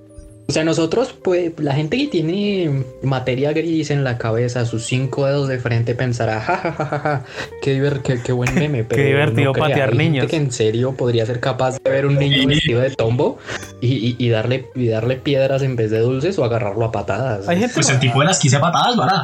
[0.48, 5.26] o sea, nosotros, pues, la gente que tiene materia gris en la cabeza, sus cinco
[5.26, 7.26] dedos de frente, pensará, ja, ja, ja, ja, ja,
[7.64, 8.84] qué, qué, qué buen meme.
[8.90, 9.64] Pero divertido crea.
[9.68, 10.28] patear Hay gente niños.
[10.28, 13.40] que en serio podría ser capaz de ver un niño vestido de tombo
[13.82, 17.48] y, y- y darle, y darle piedras en vez de dulces o agarrarlo a patadas.
[17.48, 19.24] Hay gente, Pues el tipo de las 15 patadas, ¿verdad?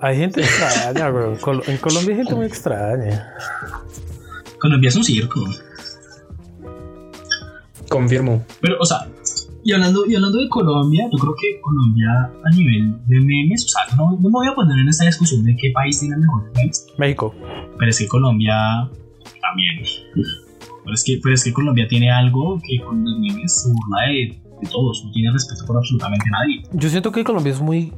[0.00, 1.38] hay gente extraña, bro.
[1.40, 3.32] Col- En Colombia hay gente muy extraña.
[4.60, 5.40] Colombia es un circo.
[7.88, 8.44] Confirmo.
[8.60, 9.06] Pero, o sea,
[9.64, 13.68] y hablando, y hablando de Colombia, yo creo que Colombia a nivel de memes, o
[13.68, 16.52] sea, no, no me voy a poner en esta discusión de qué país tiene mejores
[16.54, 17.34] memes, México.
[17.78, 18.54] pero es que Colombia
[19.40, 19.82] también.
[20.84, 24.02] Pero es que, pero es que Colombia tiene algo que con los memes se burla
[24.06, 26.62] de, de todos, no tiene respeto por absolutamente nadie.
[26.74, 27.90] Yo siento que Colombia es muy.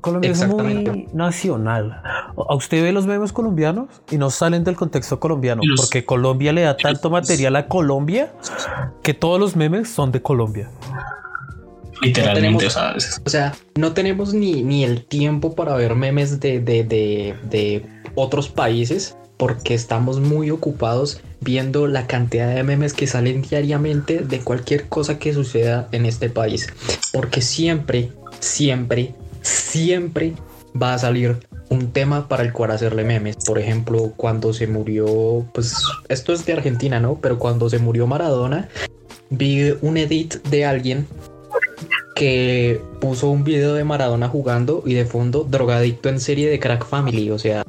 [0.00, 2.00] Colombia es muy nacional.
[2.36, 6.52] A usted ve los memes colombianos y no salen del contexto colombiano, los- porque Colombia
[6.52, 8.32] le da tanto material a Colombia
[9.02, 10.70] que todos los memes son de Colombia.
[12.02, 16.40] Literalmente, tenemos- o sea, O sea, no tenemos ni, ni el tiempo para ver memes
[16.40, 22.92] de, de, de, de otros países porque estamos muy ocupados viendo la cantidad de memes
[22.94, 26.68] que salen diariamente de cualquier cosa que suceda en este país.
[27.12, 29.14] Porque siempre, siempre,
[29.46, 30.34] siempre
[30.80, 31.38] va a salir
[31.70, 33.36] un tema para el cual hacerle memes.
[33.46, 35.74] Por ejemplo, cuando se murió, pues
[36.08, 37.18] esto es de Argentina, ¿no?
[37.20, 38.68] Pero cuando se murió Maradona,
[39.30, 41.06] vi un edit de alguien
[42.14, 46.86] que puso un video de Maradona jugando y de fondo drogadicto en serie de Crack
[46.86, 47.30] Family.
[47.30, 47.64] O sea,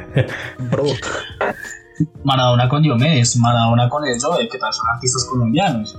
[0.70, 0.84] bro,
[2.24, 5.96] Maradona con Diomedes, Maradona con el Joe, que tal son artistas colombianos.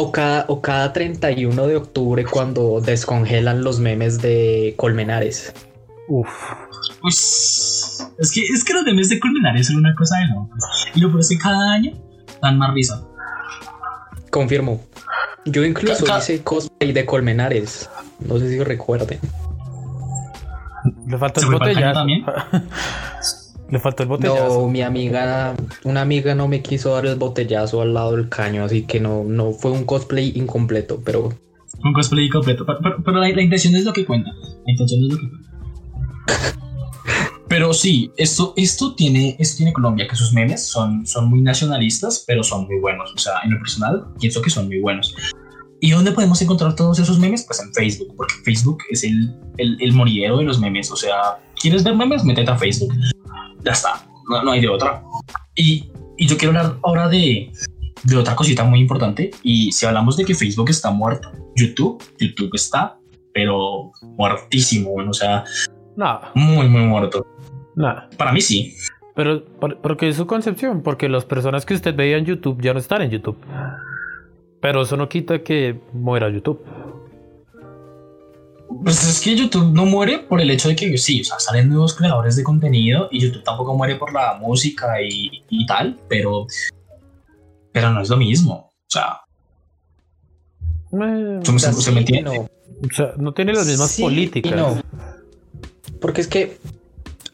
[0.00, 5.52] O cada, o cada 31 de octubre cuando descongelan los memes de Colmenares.
[6.08, 6.28] Uf.
[7.00, 10.64] Pues es que, es que los memes de Colmenares son una cosa de locos.
[10.94, 11.92] Y lo peor es que cada año
[12.42, 13.04] dan más risa.
[14.30, 14.80] Confirmo.
[15.44, 17.88] Yo incluso Ca- hice cosplay de Colmenares.
[18.20, 19.18] No sé si recuerden.
[21.06, 21.94] Le faltó ¿Se el botellazo.
[21.94, 22.24] también?
[23.70, 24.62] Le faltó el botellazo.
[24.62, 25.54] No, mi amiga,
[25.84, 29.24] una amiga no me quiso dar el botellazo al lado del caño, así que no,
[29.24, 31.32] no fue un cosplay incompleto, pero
[31.84, 32.64] Un cosplay completo.
[32.66, 34.30] Pero, pero- pero la, la intención es lo que cuenta.
[34.32, 36.58] La intención es lo que cuenta.
[37.48, 42.22] Pero sí, esto, esto, tiene, esto tiene Colombia, que sus memes son, son muy nacionalistas,
[42.26, 43.10] pero son muy buenos.
[43.14, 45.14] O sea, en lo personal, pienso que son muy buenos.
[45.80, 47.44] ¿Y dónde podemos encontrar todos esos memes?
[47.46, 50.90] Pues en Facebook, porque Facebook es el, el, el moridero de los memes.
[50.90, 52.22] O sea, ¿quieres ver memes?
[52.22, 52.92] Métete a Facebook.
[53.64, 55.02] Ya está, no, no hay de otra.
[55.54, 57.50] Y, y yo quiero hablar ahora de,
[58.04, 59.30] de otra cosita muy importante.
[59.42, 62.98] Y si hablamos de que Facebook está muerto, YouTube, YouTube está,
[63.34, 65.44] pero muertísimo, bueno, o sea,
[65.96, 67.26] Nada, muy, muy muerto.
[67.74, 68.08] nada.
[68.16, 68.74] Para mí sí.
[69.16, 72.72] Pero, por- porque es su concepción, porque las personas que usted veía en YouTube ya
[72.72, 73.36] no están en YouTube.
[74.60, 76.60] Pero eso no quita que muera YouTube.
[78.84, 81.68] Pues es que YouTube no muere por el hecho de que sí, o sea, salen
[81.70, 86.46] nuevos creadores de contenido y YouTube tampoco muere por la música y, y tal, pero,
[87.72, 88.70] pero no es lo mismo.
[88.70, 89.20] O sea,
[90.92, 92.38] Eh, ¿Usted me- entiende?
[92.38, 92.42] no.
[92.42, 94.54] o sea, no tiene las mismas Sí y políticas.
[94.56, 94.80] no.
[96.00, 96.58] Porque es que,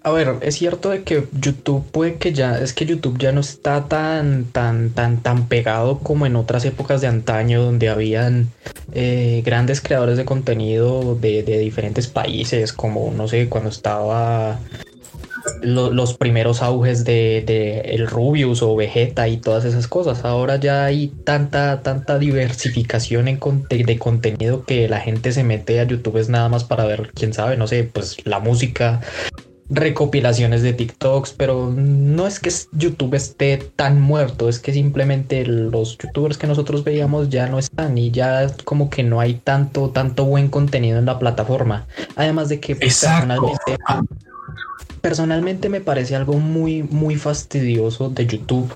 [0.05, 3.41] a ver, es cierto de que YouTube puede que ya, es que YouTube ya no
[3.41, 8.49] está tan, tan, tan, tan pegado como en otras épocas de antaño donde habían
[8.93, 14.59] eh, grandes creadores de contenido de, de diferentes países, como, no sé, cuando estaba
[15.63, 20.25] lo- los primeros auges de, de el Rubius o Vegeta y todas esas cosas.
[20.27, 25.81] Ahora ya hay tanta, tanta diversificación en conte- de contenido que la gente se mete
[25.81, 29.01] a YouTube es nada más para ver, quién sabe, no sé, pues la música,
[29.71, 35.97] recopilaciones de TikToks, pero no es que YouTube esté tan muerto, es que simplemente los
[35.99, 40.25] youtubers que nosotros veíamos ya no están y ya como que no hay tanto, tanto
[40.27, 41.87] buen contenido en la plataforma.
[42.17, 43.79] Además de que pues, personalmente
[45.01, 48.75] personalmente me parece algo muy, muy fastidioso de YouTube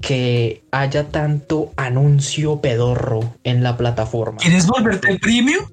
[0.00, 4.38] que haya tanto anuncio pedorro en la plataforma.
[4.38, 5.64] ¿quieres volverte premium?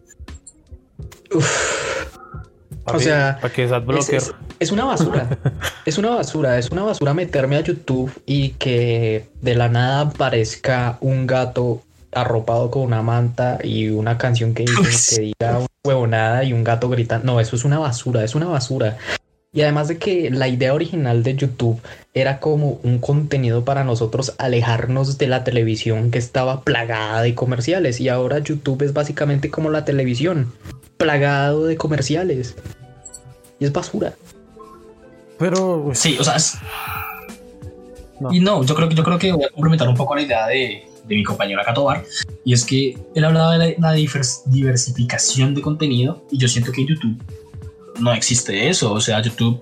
[2.85, 5.29] O sea, para que es Es, una basura.
[5.85, 6.57] es una basura.
[6.57, 12.69] Es una basura meterme a YouTube y que de la nada aparezca un gato arropado
[12.69, 16.89] con una manta y una canción que dice que diga una huevonada y un gato
[16.89, 17.33] gritando.
[17.33, 18.97] No, eso es una basura, es una basura.
[19.53, 21.79] Y además de que la idea original de YouTube
[22.15, 27.99] era como un contenido para nosotros alejarnos de la televisión que estaba plagada de comerciales.
[27.99, 30.53] Y ahora YouTube es básicamente como la televisión,
[30.97, 32.55] plagado de comerciales.
[33.59, 34.13] Y es basura.
[35.39, 36.55] Pero pues, Sí, o sea, es-
[38.19, 38.31] No.
[38.31, 40.47] y no, yo creo que yo creo que voy a complementar un poco la idea
[40.47, 42.05] de, de mi compañero acá Tobar,
[42.45, 46.71] y es que él hablaba de la, la divers- diversificación de contenido y yo siento
[46.71, 47.17] que en YouTube
[47.99, 49.59] no existe eso, o sea, YouTube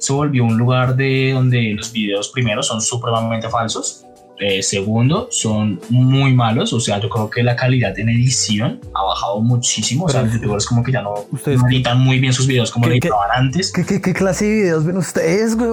[0.00, 4.04] se volvió un lugar de donde los videos primero son supremamente falsos,
[4.42, 9.02] eh, segundo son muy malos, o sea, yo creo que la calidad en edición ha
[9.04, 12.18] bajado muchísimo, o sea, Pero- los youtubers como que ya no, Ustedes- no editan muy
[12.18, 13.70] bien sus videos como lo ¿Qué- qué- editaban antes.
[13.70, 15.70] ¿Qué, qué, qué clase de videos ven ustedes, güey?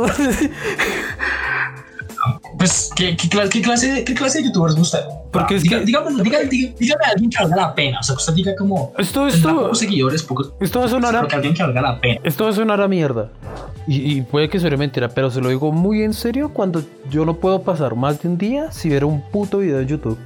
[2.57, 5.01] Pues, ¿qué, qué, cla- qué clase, de- ¿qué clase de youtubers usted?
[5.31, 6.03] Porque Ah, es diga- que- diga-
[6.49, 7.99] diga- dígame a alguien que valga la pena.
[7.99, 8.93] O sea, que usted diga como.
[8.97, 10.53] Esto, esto, pocos seguidores, pocos.
[10.59, 12.19] esto va a sonar a, alguien que valga la pena.
[12.23, 13.29] esto va a sonar a mierda.
[13.87, 17.25] Y, y puede que suene mentira, pero se lo digo muy en serio cuando yo
[17.25, 20.17] no puedo pasar más de un día si ver un puto video en YouTube.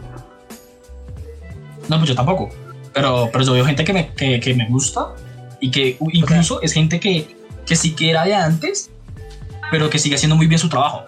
[1.89, 2.50] No, pues yo tampoco.
[2.94, 5.10] Pero, pero yo veo gente que me, que, que me gusta
[5.60, 8.89] y que incluso es gente que, que sí que era de antes,
[9.70, 11.04] pero que sigue haciendo muy bien su trabajo.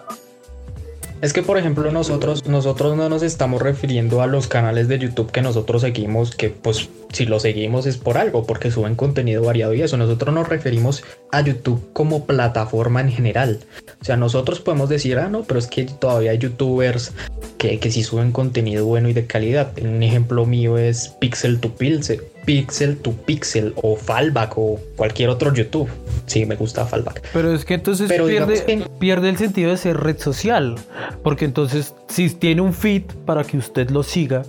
[1.24, 5.32] Es que, por ejemplo, nosotros, nosotros no nos estamos refiriendo a los canales de YouTube
[5.32, 9.72] que nosotros seguimos, que pues si lo seguimos es por algo, porque suben contenido variado
[9.72, 9.96] y eso.
[9.96, 13.60] Nosotros nos referimos a YouTube como plataforma en general.
[14.02, 17.12] O sea, nosotros podemos decir, ah, no, pero es que todavía hay youtubers
[17.56, 19.72] que, que sí suben contenido bueno y de calidad.
[19.80, 25.52] Un ejemplo mío es Pixel to Pixel, Pixel to Pixel o Fallback o cualquier otro
[25.52, 25.88] YouTube.
[26.26, 27.22] Sí, me gusta Fallback.
[27.32, 30.76] Pero es que entonces Pero digamos pierde, que- pierde el sentido de ser red social.
[31.22, 34.42] Porque entonces, si tiene un feed para que usted lo siga,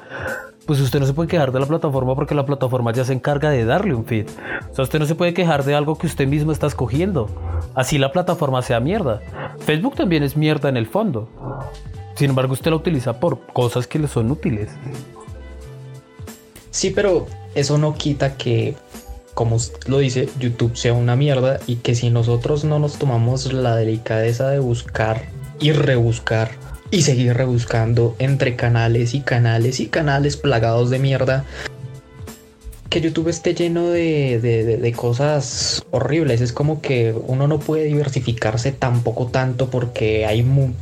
[0.65, 3.49] pues usted no se puede quejar de la plataforma porque la plataforma ya se encarga
[3.51, 4.27] de darle un feed.
[4.71, 7.29] O sea, usted no se puede quejar de algo que usted mismo está escogiendo.
[7.75, 9.21] Así la plataforma sea mierda.
[9.59, 11.29] Facebook también es mierda en el fondo.
[12.15, 14.69] Sin embargo, usted la utiliza por cosas que le son útiles.
[16.75, 18.75] Sí, pero eso no quita que,
[19.33, 19.55] como
[19.87, 24.49] lo dice, YouTube sea una mierda y que si nosotros no nos tomamos la delicadeza
[24.49, 26.51] de buscar y rebuscar
[26.91, 31.45] y seguir rebuscando entre canales y canales y canales plagados de mierda,
[32.89, 36.41] que YouTube esté lleno de, de- de- de cosas horribles.
[36.41, 40.73] Es como que uno no puede diversificarse tampoco tanto porque hay muy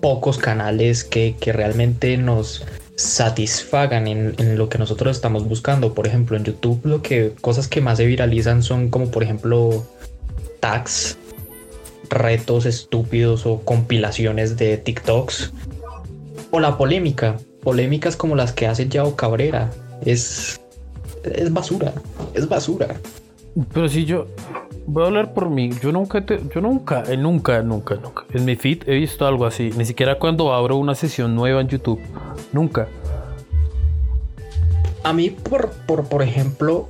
[0.00, 2.64] pocos canales que, que realmente nos
[2.96, 5.94] satisfagan en, en lo que nosotros estamos buscando.
[5.94, 9.86] Por ejemplo, en YouTube lo que cosas que más se viralizan son como por ejemplo
[10.60, 11.16] tags,
[12.08, 15.52] retos estúpidos o compilaciones de TikToks
[16.50, 19.70] o la polémica, polémicas como las que hace Yao Cabrera.
[20.04, 20.60] Es
[21.24, 21.92] es basura,
[22.34, 22.96] es basura.
[23.72, 24.26] Pero si yo
[24.86, 28.24] voy a hablar por mí, yo nunca, te- yo nunca, eh, nunca, nunca, nunca.
[28.32, 29.70] En mi feed he visto algo así.
[29.76, 32.00] Ni siquiera cuando abro una sesión nueva en YouTube.
[32.52, 32.88] Nunca.
[35.04, 36.88] A mí, por, por, por ejemplo,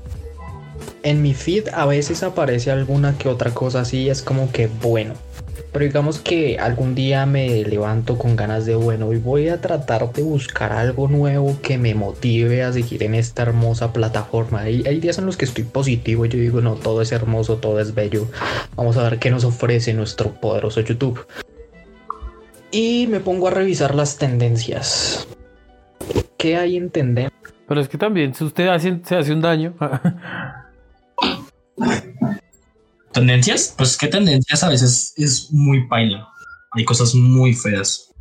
[1.02, 5.14] en mi feed a veces aparece alguna que otra cosa así, es como que bueno.
[5.72, 10.12] Pero digamos que algún día me levanto con ganas de bueno y voy a tratar
[10.12, 14.60] de buscar algo nuevo que me motive a seguir en esta hermosa plataforma.
[14.60, 17.56] Hay, hay días en los que estoy positivo y yo digo, no, todo es hermoso,
[17.56, 18.28] todo es bello.
[18.76, 21.26] Vamos a ver qué nos ofrece nuestro poderoso YouTube.
[22.70, 25.26] Y me pongo a revisar las tendencias.
[26.36, 27.34] ¿Qué hay en tendencia?
[27.66, 28.68] Pero es que también, si usted
[29.04, 29.74] se hace un daño.
[33.12, 33.74] ¿Tendencias?
[33.76, 36.28] Pues que tendencias a veces es muy paila.
[36.72, 38.12] Hay cosas muy feas.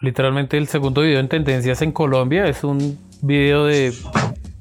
[0.00, 3.92] Literalmente el segundo video en tendencias en Colombia es un video de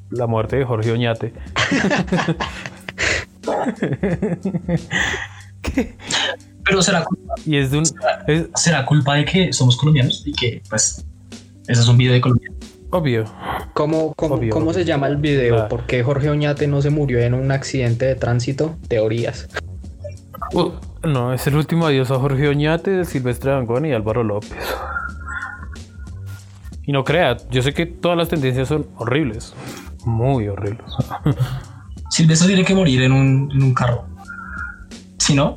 [0.09, 1.33] la muerte de Jorge Oñate.
[6.63, 7.05] Pero será,
[7.45, 7.85] Y es de un...
[8.27, 11.05] Es será culpa de que somos colombianos y que, pues,
[11.67, 12.51] ese es un video de Colombia.
[12.91, 13.25] Obvio.
[13.73, 15.55] ¿Cómo, cómo, Obvio, cómo se llama el video?
[15.55, 15.69] Claro.
[15.69, 18.77] ¿Por qué Jorge Oñate no se murió en un accidente de tránsito?
[18.87, 19.47] Teorías.
[20.53, 20.71] Uh,
[21.03, 24.57] no, es el último adiós a Jorge Oñate, Silvestre Dangón y Álvaro López.
[26.83, 29.53] Y no crea, yo sé que todas las tendencias son horribles.
[30.05, 30.91] Muy horribles.
[32.09, 34.05] Silvestre tiene que morir en un, en un carro.
[35.19, 35.55] Si no,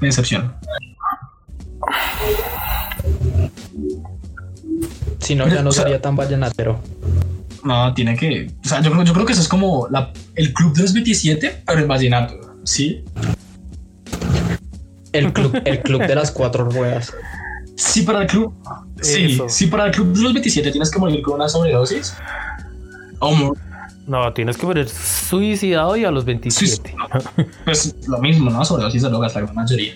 [0.00, 0.59] me decepciona.
[5.30, 6.80] Si no, ya no O sea- sería tan vallenatero.
[7.62, 8.50] No, tiene que.
[8.64, 10.92] O sea, yo creo, yo creo que eso es como la- el club de los
[10.92, 12.34] 27, pero en vallenato.
[12.64, 13.04] Sí,
[15.12, 17.12] El club, el club de las cuatro ruedas.
[17.76, 18.52] sí, para el club.
[19.00, 19.48] Sí, Eso.
[19.48, 22.14] sí, para el club de los 27 tienes que morir con una sobredosis.
[23.20, 23.54] O
[24.06, 26.94] No, tienes que morir suicidado y a los 27.
[27.64, 28.64] pues lo mismo, ¿no?
[28.64, 29.94] Sobredosis de drogas, la gran mayoría.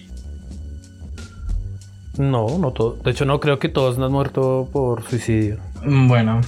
[2.19, 2.97] No, no todo.
[3.05, 5.59] De hecho, no creo que todos no han muerto por suicidio.
[5.85, 6.41] Bueno,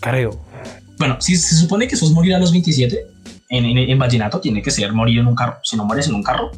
[0.00, 0.38] Creo.
[0.98, 3.06] bueno, si se supone que sos morir a los 27,
[3.48, 5.56] en, en, en vallenato tiene que ser morir en un carro.
[5.62, 6.50] Si no mueres en un carro,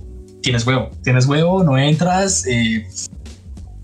[0.43, 0.91] tienes huevo.
[1.05, 2.87] Tienes huevo, no entras, eh,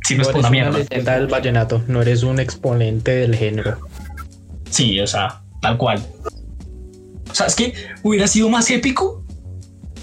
[0.03, 0.79] sirves No por eres una mierda.
[0.79, 3.79] leyenda del vallenato, no eres un exponente del género.
[4.71, 6.03] Sí, o sea, tal cual.
[7.31, 9.25] O sea, es que hubiera sido más épico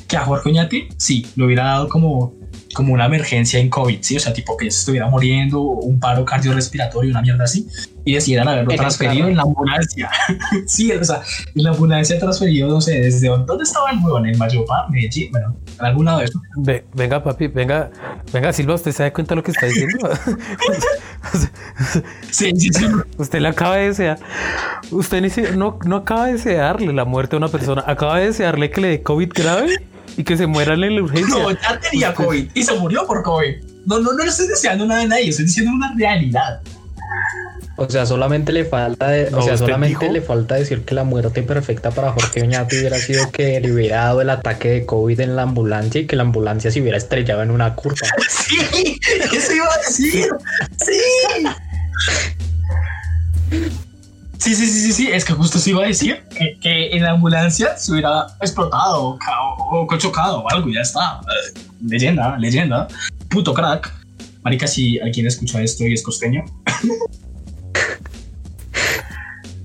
[0.07, 2.33] que a Jorge Oñate, sí, le hubiera dado como,
[2.73, 6.23] como una emergencia en COVID, sí, o sea, tipo que se estuviera muriendo, un paro
[6.25, 7.67] cardiorrespiratorio, una mierda así,
[8.05, 10.09] y decidieran haberlo En transferido en la ambulancia.
[10.65, 11.21] sí, o sea,
[11.55, 15.31] en la ambulancia transferido, no sé, desde dónde, ¿dónde estaba el huevón, en Mayopá, Medellín,
[15.31, 16.41] bueno, en algún lado de eso.
[16.57, 17.89] Ve- venga, papi, venga,
[18.33, 19.97] venga, Silva, ¿usted se da cuenta de lo que está diciendo?
[22.31, 22.85] Sí, sí, sí.
[23.17, 24.19] usted le acaba de desear.
[24.91, 28.27] Usted ni si- no, no acaba de desearle la muerte a una persona, acaba de
[28.27, 29.77] desearle que le dé COVID grave
[30.17, 31.27] y que se muera en la urgencia.
[31.35, 33.55] No, ya tenía COVID y se murió por COVID.
[33.85, 36.61] No, no, no le estoy deseando nada a nadie, estoy diciendo una realidad.
[37.77, 40.13] O sea, solamente le falta de- No, o sea, ¿usted solamente dijo?
[40.13, 44.03] le falta decir que la muerte perfecta para Jorge Oñate hubiera sido que le hubiera
[44.05, 47.41] dado el ataque de COVID en la ambulancia y que la ambulancia se hubiera estrellado
[47.41, 47.95] en una curva.
[48.29, 48.99] Sí,
[49.33, 50.27] eso iba a decir.
[50.85, 51.47] Sí.
[54.41, 57.03] Sí, sí, sí, sí, sí, es que justo se iba a decir que, que en
[57.03, 59.19] la ambulancia se hubiera explotado o,
[59.69, 61.21] o, o chocado o algo ya está.
[61.21, 62.87] Eh, Leyenda, leyenda.
[63.29, 63.93] Puto crack.
[64.41, 66.43] Marica, si alguien escucha esto y es costeño,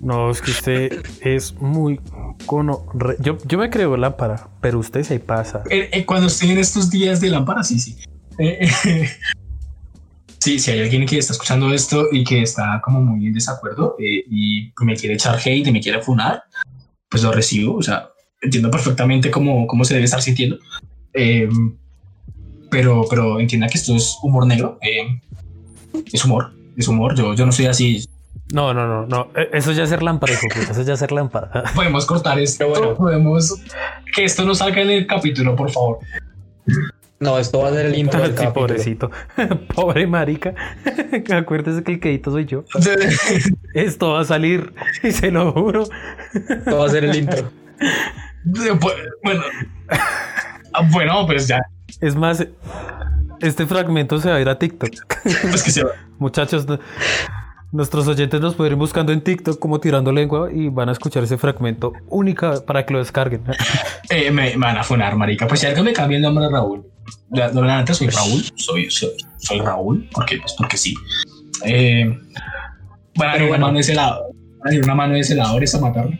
[0.02, 1.98] No, es que usted es muy
[2.44, 2.86] cono.
[3.18, 5.62] Yo, yo me creo lámpara, pero usted se pasa.
[5.70, 7.96] Eh, eh, cuando estoy en estos días de lámpara, sí, sí.
[8.38, 8.68] Eh,
[10.46, 13.96] sí, si hay alguien que está escuchando esto y que está como muy en desacuerdo
[13.98, 16.44] eh, y me quiere echar hate y me quiere funar,
[17.08, 17.76] pues lo recibo.
[17.76, 20.56] O sea, entiendo perfectamente cómo, cómo se debe estar sintiendo.
[21.12, 21.48] Eh,
[22.70, 24.78] pero, pero entienda que esto es humor negro.
[24.82, 25.20] eh,
[26.12, 27.16] es humor, es humor.
[27.16, 28.04] Yo, yo no soy así.
[28.52, 29.28] No, no, no, no.
[29.34, 30.32] eh, Eso ya es ser lámpara,
[30.70, 31.64] Eso ya es ser lámpara.
[31.74, 32.68] Podemos cortar esto.
[32.68, 32.94] Bueno.
[32.94, 33.52] Podemos
[34.14, 35.98] que esto no salga en el capítulo, por favor.
[37.18, 38.52] No, esto va a ser el intro del Sí, capítulo.
[38.54, 39.10] pobrecito.
[39.74, 40.54] Pobre marica.
[41.34, 42.64] Acuérdese que el quedito soy yo.
[43.74, 45.84] Esto va a salir, y se lo juro.
[46.34, 47.50] Esto va a ser el intro.
[49.22, 49.42] Bueno,
[50.72, 51.62] Ah, bueno, pues ya.
[52.00, 52.46] Es más,
[53.40, 54.90] este fragmento se va a ir a TikTok.
[55.22, 55.92] Pues que se va.
[56.18, 56.66] Muchachos,
[57.72, 61.22] nuestros oyentes nos pueden ir buscando en TikTok como tirando lengua y van a escuchar
[61.24, 63.42] ese fragmento única para que lo descarguen.
[64.10, 65.46] Eh, me, me van a funar, marica.
[65.46, 66.84] Pues si alguien me cambia el nombre de Raúl
[67.30, 70.94] la, la neta soy pues, Raúl, soy, soy, soy Raúl, porque, pues porque sí.
[71.64, 73.48] Eh, a bueno.
[73.48, 74.26] una mano de celador,
[74.64, 76.18] van a una mano de celadores a matarme.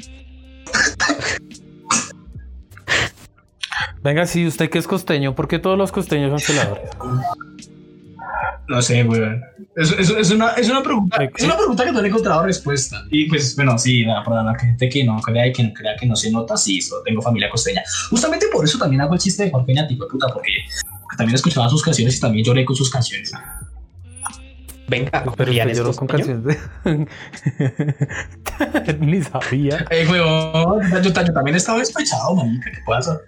[4.03, 6.91] Venga, sí, usted que es costeño, ¿por qué todos los costeños son celadores?
[8.69, 9.43] No sé, weón.
[9.77, 13.05] Es, es, es, una, es, una pregunta, es una pregunta que no he encontrado respuesta.
[13.11, 16.07] Y pues, bueno, sí, para la gente que no crea y que no crea que
[16.07, 17.83] no se nota, sí, solo tengo familia costeña.
[18.11, 20.51] Justamente por eso también hago el chiste de Jorge tipo de puta, porque,
[21.17, 23.33] también escuchaba sus canciones y también lloré con sus canciones.
[24.89, 26.57] Venga, pero yo lloró con canciones de...
[29.01, 29.85] Ni sabía.
[29.91, 33.21] Eh, weón, yo, yo, también estaba despechado, marica, ¿qué pasa?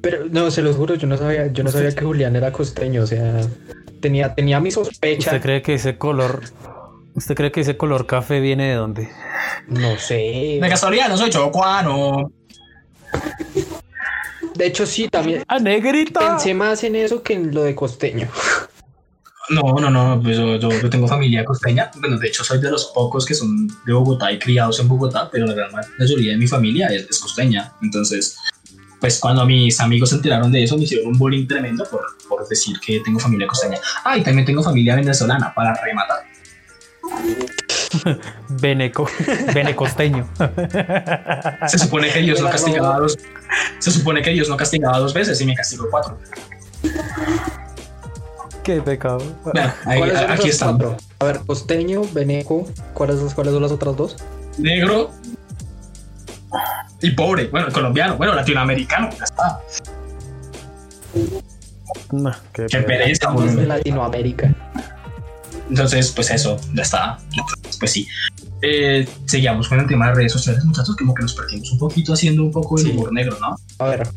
[0.00, 3.02] Pero no, se los juro, yo no sabía, yo no sabía que Julián era costeño,
[3.02, 3.40] o sea,
[4.00, 5.30] tenía, tenía mi sospecha.
[5.30, 6.42] ¿Usted cree que ese color,
[7.14, 9.08] usted cree que ese color café viene de dónde?
[9.68, 10.58] No sé.
[10.60, 12.32] De casualidad, no soy chocuano.
[14.54, 15.44] De hecho, sí, también.
[15.46, 16.20] ¡A negrita!
[16.20, 18.28] Pensé más en eso que en lo de costeño.
[19.50, 21.90] No, no, no, pues yo, yo, tengo familia costeña.
[22.00, 25.30] Bueno, de hecho, soy de los pocos que son de Bogotá y criados en Bogotá,
[25.30, 27.72] pero la gran mayoría de mi familia es, es costeña.
[27.80, 28.36] Entonces,
[29.00, 32.46] pues cuando mis amigos se enteraron de eso, me hicieron un bullying tremendo por, por
[32.48, 33.78] decir que tengo familia costeña.
[34.04, 36.24] Ah, y también tengo familia venezolana para rematar.
[38.48, 39.08] Beneco,
[39.54, 40.28] benecosteño.
[41.66, 43.18] Se supone que Dios no castigaba dos.
[43.78, 46.18] Se supone que Dios no castigaba dos veces y me castigó cuatro.
[48.62, 49.22] Qué pecado.
[50.28, 50.76] aquí está.
[51.20, 54.16] A ver, costeño, veneco, ¿cuáles, ¿cuáles son las otras dos?
[54.58, 55.10] Negro
[57.00, 59.60] y pobre, bueno, colombiano, bueno, latinoamericano, ya está.
[62.12, 64.54] No, qué, pereza, de Latinoamérica.
[65.68, 67.18] Entonces, pues eso, ya está.
[67.78, 68.06] pues sí.
[68.60, 72.12] Eh, seguimos con el tema de redes sociales, muchachos, como que nos perdimos un poquito
[72.12, 73.56] haciendo un poco de humor negro, ¿no?
[73.78, 74.08] A ver,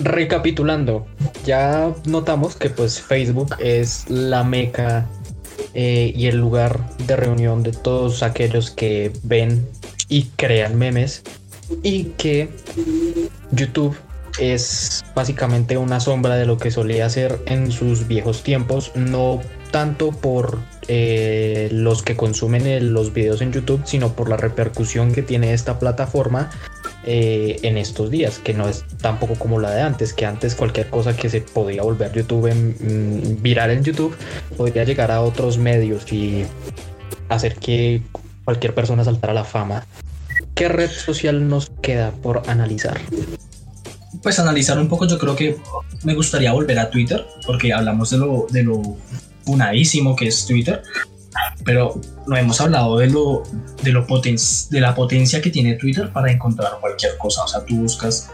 [0.00, 1.06] recapitulando,
[1.44, 5.06] ya notamos que pues Facebook es la meca
[5.74, 9.68] eh, y el lugar de reunión de todos aquellos que ven
[10.08, 11.22] y crean memes
[11.82, 12.50] y que
[13.52, 13.96] YouTube
[14.38, 19.40] es básicamente una sombra de lo que solía hacer en sus viejos tiempos, no
[19.70, 25.22] tanto por eh, los que consumen los videos en YouTube, sino por la repercusión que
[25.22, 26.50] tiene esta plataforma
[27.04, 30.88] eh, en estos días, que no es tampoco como la de antes, que antes cualquier
[30.88, 34.16] cosa que se podía volver YouTube en, mm, viral en YouTube
[34.56, 36.44] podría llegar a otros medios y
[37.28, 38.02] hacer que
[38.44, 39.86] cualquier persona saltara a la fama.
[40.58, 43.00] ¿Qué red social nos queda por analizar?
[44.24, 45.56] Pues analizar un poco, yo creo que
[46.02, 48.82] me gustaría volver a Twitter, porque hablamos de lo, de lo
[49.44, 50.82] punadísimo que es Twitter,
[51.64, 53.44] pero no hemos hablado de lo,
[53.84, 57.44] de lo de la potencia que tiene Twitter para encontrar cualquier cosa.
[57.44, 58.28] O sea, tú buscas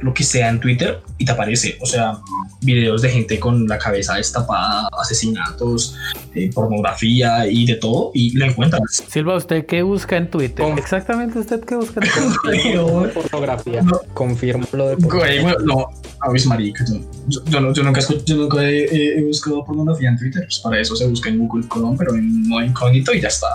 [0.00, 1.78] lo que sea en Twitter y te aparece.
[1.80, 2.18] O sea,
[2.60, 5.96] videos de gente con la cabeza destapada, asesinatos,
[6.34, 8.82] eh, pornografía y de todo, y lo encuentras.
[9.08, 10.66] Silva, ¿usted qué busca en Twitter?
[10.76, 12.10] Exactamente, ¿usted qué busca en
[12.42, 13.12] Twitter?
[13.12, 13.84] pornografía.
[14.14, 15.56] Confirmo lo de pornografía.
[15.64, 15.86] no,
[16.20, 16.92] a mis maricas,
[17.28, 20.42] yo, yo, no, yo, nunca, yo nunca he, buscado pornografía en Twitter.
[20.44, 23.46] Pues para eso se busca en Google Chrome, pero en no incógnito y ya está.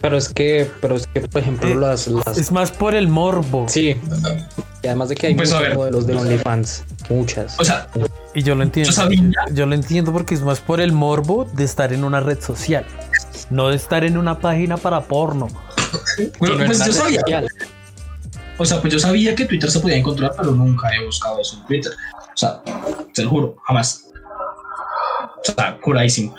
[0.00, 2.06] Pero es que, pero es que, por ejemplo, eh, las,
[2.36, 3.66] Es más por el morbo.
[3.68, 3.96] Sí.
[4.82, 6.84] Y además de que hay pues muchos modelos de OnlyFans.
[7.08, 7.58] Muchas.
[7.58, 7.88] O sea,
[8.34, 8.92] y yo lo entiendo.
[9.52, 12.84] Yo, lo entiendo porque es más por el morbo de estar en una red social.
[13.50, 15.48] No de estar en una página para porno.
[16.38, 17.44] bueno, pues yo sabía.
[18.56, 21.58] O sea, pues yo sabía que Twitter se podía encontrar, pero nunca he buscado eso
[21.58, 21.92] en Twitter.
[21.92, 22.62] O sea,
[23.14, 24.04] te lo juro, jamás.
[25.40, 26.34] O sea, curadísimo.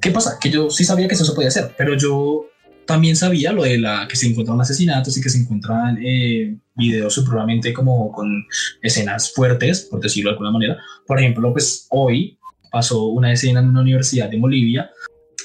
[0.00, 0.36] ¿Qué pasa?
[0.40, 2.44] Que yo sí sabía que eso se podía hacer, pero yo
[2.86, 7.14] también sabía lo de la que se encuentran asesinatos y que se encuentran eh, videos
[7.14, 8.44] supremamente como con
[8.82, 10.78] escenas fuertes, por decirlo de alguna manera.
[11.06, 12.38] Por ejemplo, pues hoy
[12.70, 14.90] pasó una escena en una universidad de Bolivia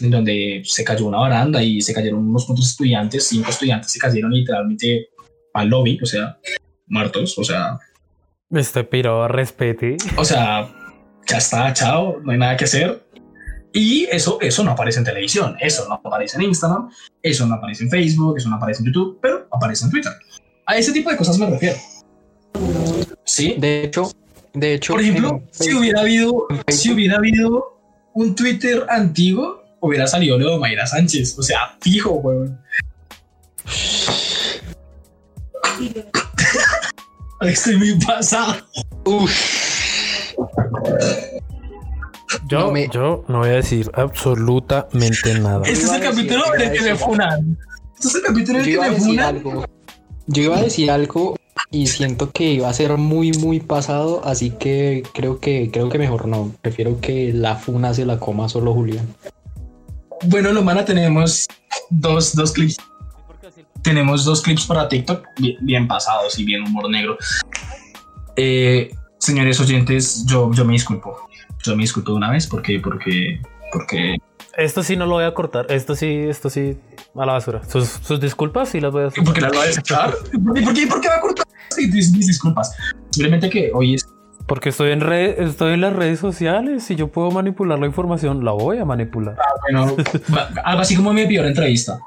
[0.01, 3.99] en donde se cayó una baranda y se cayeron unos cuantos estudiantes, cinco estudiantes se
[3.99, 5.09] cayeron literalmente
[5.53, 6.37] al lobby, o sea,
[6.87, 7.77] muertos, o sea...
[8.49, 9.97] Este piro, respete.
[10.15, 10.69] O sea,
[11.27, 13.08] ya está, chao, no hay nada que hacer
[13.71, 16.89] y eso, eso no aparece en televisión, eso no aparece en Instagram,
[17.21, 20.11] eso no aparece en Facebook, eso no aparece en YouTube, pero aparece en Twitter.
[20.65, 21.77] A ese tipo de cosas me refiero.
[23.23, 23.55] Sí.
[23.57, 24.11] De hecho,
[24.53, 24.93] de hecho.
[24.93, 27.79] Por ejemplo, si hubiera habido, si hubiera habido
[28.13, 31.37] un Twitter antiguo, hubiera salido Leo Mayra Sánchez.
[31.37, 32.59] O sea, fijo, weón.
[37.41, 38.55] Estoy muy pasado.
[42.47, 42.87] Yo no, me...
[42.89, 45.61] yo no voy a decir absolutamente nada.
[45.65, 47.57] Este es el capítulo en el que me funan.
[47.95, 49.43] Este es el capítulo en el que me funan.
[50.27, 51.35] Yo iba a decir algo
[51.71, 55.97] y siento que iba a ser muy muy pasado, así que creo que creo que
[55.97, 56.51] mejor no.
[56.61, 59.07] Prefiero que la funa se la coma solo Julián.
[60.25, 61.47] Bueno, Lomana, tenemos
[61.89, 62.77] dos, dos clips.
[63.81, 67.17] Tenemos dos clips para TikTok bien, bien pasados y bien humor negro.
[68.35, 71.28] Eh, señores oyentes, yo, yo me disculpo.
[71.63, 73.41] Yo me disculpo de una vez porque, porque,
[73.71, 74.17] porque.
[74.57, 75.67] Esto sí no lo voy a cortar.
[75.69, 76.77] Esto sí, esto sí,
[77.15, 77.61] a la basura.
[77.63, 79.09] Sus, sus disculpas sí las voy a.
[79.09, 80.13] ¿Por qué las voy a desechar?
[80.43, 82.75] ¿Por qué, por qué, por qué va a cortar Sí, mis, mis disculpas?
[83.11, 84.07] Simplemente que hoy es.
[84.47, 88.43] Porque estoy en red, estoy en las redes sociales y yo puedo manipular la información,
[88.43, 89.35] la voy a manipular.
[89.37, 89.95] Ah, bueno,
[90.63, 91.99] algo así como mi peor entrevista.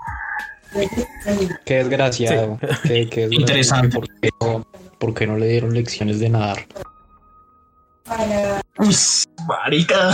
[1.65, 2.59] Qué desgraciado.
[2.83, 3.33] Qué, qué desgraciado.
[3.33, 3.89] Interesante.
[3.91, 4.67] ¿Por qué, no,
[4.99, 6.67] por qué no le dieron lecciones de nadar?
[8.79, 8.97] Uy,
[9.47, 10.11] marica.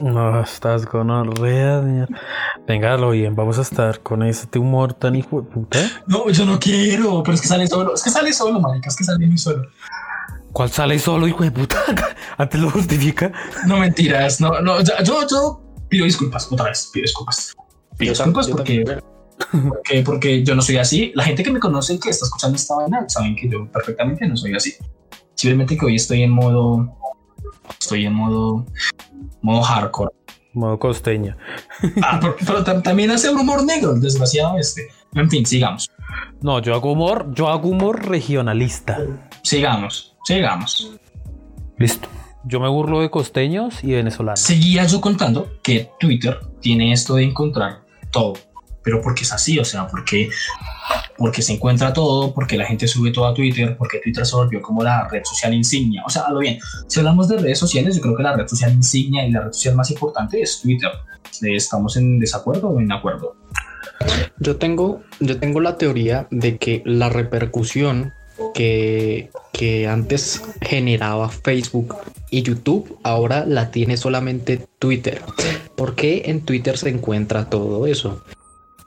[0.00, 2.06] No, estás con orrea.
[2.66, 5.78] Venga, lo bien, vamos a estar con este humor tan hijo de puta.
[6.06, 7.94] No, yo no quiero, pero es que sale solo.
[7.94, 8.88] Es que sale solo, marica.
[8.88, 9.68] Es que sale muy solo.
[10.52, 11.76] ¿Cuál sale solo, hijo de puta?
[12.38, 13.32] Antes lo justifica.
[13.66, 14.40] No mentiras.
[14.40, 14.80] No, no.
[14.80, 16.90] ya- Yo, yo pido disculpas otra vez.
[16.92, 17.54] Pido disculpas.
[17.98, 18.84] Pido disculpas porque,
[19.68, 21.12] porque, porque yo no soy así.
[21.14, 24.26] La gente que me conoce y que está escuchando esta vaina saben que yo perfectamente
[24.26, 24.74] no soy así.
[25.42, 26.96] Simplemente que hoy estoy en modo.
[27.80, 28.64] Estoy en modo.
[29.40, 30.12] Modo hardcore.
[30.52, 31.36] Modo costeña.
[32.00, 34.82] Ah, pero, pero tam- también hace un humor negro, el desgraciado este.
[35.14, 35.88] En fin, sigamos.
[36.42, 38.98] No, yo hago humor, yo hago humor regionalista.
[39.42, 40.14] Sigamos.
[40.24, 40.92] Sigamos.
[41.76, 42.08] Listo.
[42.44, 44.38] Yo me burlo de costeños y venezolanos.
[44.38, 47.80] Seguía yo contando que Twitter tiene esto de encontrar
[48.12, 48.34] todo,
[48.82, 50.28] pero porque es así, o sea, porque,
[51.16, 54.60] porque se encuentra todo, porque la gente sube todo a Twitter, porque Twitter se volvió
[54.60, 56.02] como la red social insignia.
[56.06, 58.72] O sea, lo bien, si hablamos de redes sociales, yo creo que la red social
[58.72, 60.90] insignia y la red social más importante es Twitter.
[61.42, 63.36] ¿Estamos en desacuerdo o en acuerdo?
[64.38, 68.12] Yo tengo, yo tengo la teoría de que la repercusión
[68.54, 71.96] que, que antes generaba Facebook
[72.30, 75.22] y YouTube ahora la tiene solamente Twitter.
[75.76, 78.22] ¿Por qué en Twitter se encuentra todo eso?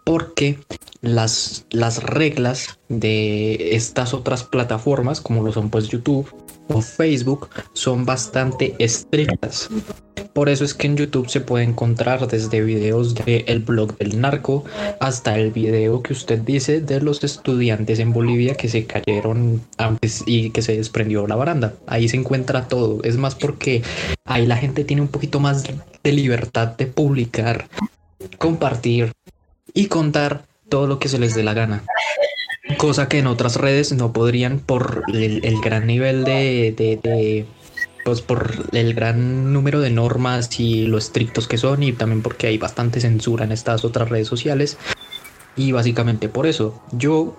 [0.06, 0.60] Porque
[1.02, 6.34] las, las reglas de estas otras plataformas, como lo son pues YouTube
[6.70, 9.70] o Facebook, son bastante estrictas.
[10.36, 14.66] Por eso es que en YouTube se puede encontrar desde videos del blog del narco
[15.00, 20.24] hasta el video que usted dice de los estudiantes en Bolivia que se cayeron antes
[20.26, 21.76] y que se desprendió la baranda.
[21.88, 23.02] Ahí se encuentra todo.
[23.04, 23.82] Es más porque
[24.26, 25.64] ahí la gente tiene un poquito más
[26.04, 27.70] de libertad de publicar,
[28.38, 29.14] compartir
[29.76, 31.84] y contar todo lo que se les dé la gana.
[32.80, 37.46] Cosa que en otras redes no podrían por el, gran nivel de, de- de-
[38.04, 42.48] pues por el gran número de normas y lo estrictos que son y también porque
[42.48, 44.78] hay bastante censura en estas otras redes sociales
[45.56, 47.36] y básicamente por eso yo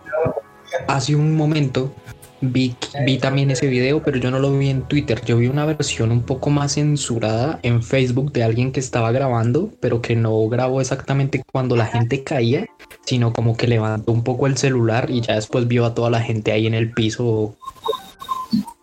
[0.88, 1.94] hace un momento
[2.40, 2.74] vi,
[3.04, 6.12] vi también ese video pero yo no lo vi en Twitter yo vi una versión
[6.12, 10.80] un poco más censurada en Facebook de alguien que estaba grabando pero que no grabó
[10.80, 12.66] exactamente cuando la gente caía
[13.04, 16.20] sino como que levantó un poco el celular y ya después vio a toda la
[16.20, 17.56] gente ahí en el piso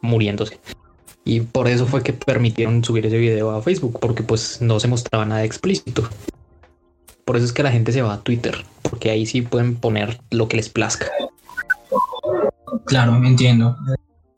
[0.02, 0.60] muriéndose.
[1.26, 4.88] Y por eso fue que permitieron subir ese video a Facebook, porque pues no se
[4.88, 6.08] mostraba nada explícito.
[7.26, 10.20] Por eso es que la gente se va a Twitter, porque ahí sí pueden poner
[10.30, 11.10] lo que les plazca.
[12.86, 13.78] Claro, entiendo.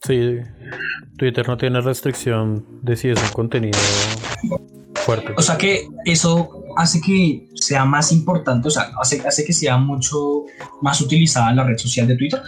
[0.04, 0.38] Sí,
[1.18, 3.80] Twitter no tiene restricción de si es un contenido
[4.94, 5.34] fuerte.
[5.38, 9.78] O sea que eso hace que sea más importante, o sea, hace, hace que sea
[9.78, 10.44] mucho
[10.82, 12.42] más utilizada la red social de Twitter,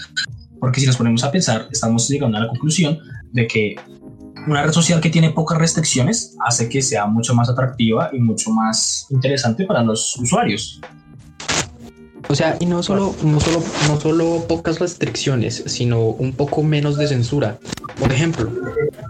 [0.60, 3.00] porque si nos ponemos a pensar, estamos llegando a la conclusión
[3.32, 3.76] de que
[4.48, 8.52] una red social que tiene pocas restricciones hace que sea mucho más atractiva y mucho
[8.52, 10.80] más interesante para los usuarios.
[12.30, 16.97] O sea, y no solo, no solo, no solo pocas restricciones, sino un poco menos
[16.97, 17.57] de censura.
[17.99, 18.51] Por ejemplo,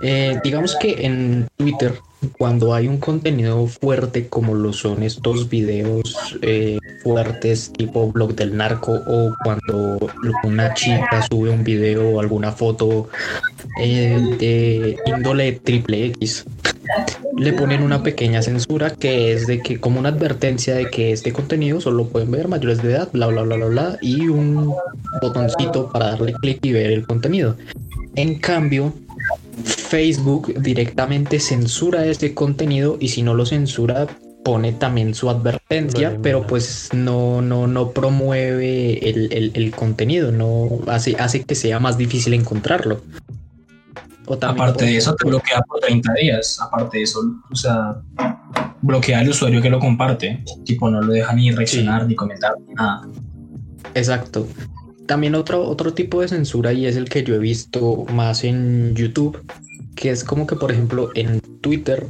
[0.01, 1.95] eh, digamos que en Twitter,
[2.37, 8.55] cuando hay un contenido fuerte como lo son estos videos eh, fuertes tipo blog del
[8.55, 9.97] narco o cuando
[10.43, 13.09] una chica sube un video o alguna foto
[13.81, 16.45] eh, de índole triple X,
[17.37, 21.31] le ponen una pequeña censura que es de que como una advertencia de que este
[21.33, 24.73] contenido solo pueden ver mayores de edad, bla bla bla bla bla y un
[25.21, 27.55] botoncito para darle clic y ver el contenido.
[28.15, 28.93] En cambio,
[29.63, 34.07] Facebook directamente censura este contenido y si no lo censura
[34.43, 40.79] pone también su advertencia, pero pues no, no, no promueve el, el- el contenido, no
[40.87, 43.01] hace, hace que sea más difícil encontrarlo.
[44.27, 46.59] O también, Aparte de eso, te bloquea por 30 días.
[46.61, 47.95] Aparte de eso, o sea,
[48.81, 50.43] bloquea al usuario que lo comparte.
[50.65, 53.07] Tipo, no lo deja ni reaccionar, ni comentar, ni nada.
[53.93, 54.47] Exacto.
[55.05, 58.93] También otro, otro tipo de censura y es el que yo he visto más en
[58.95, 59.39] YouTube,
[59.95, 62.07] que es como que por ejemplo en Twitter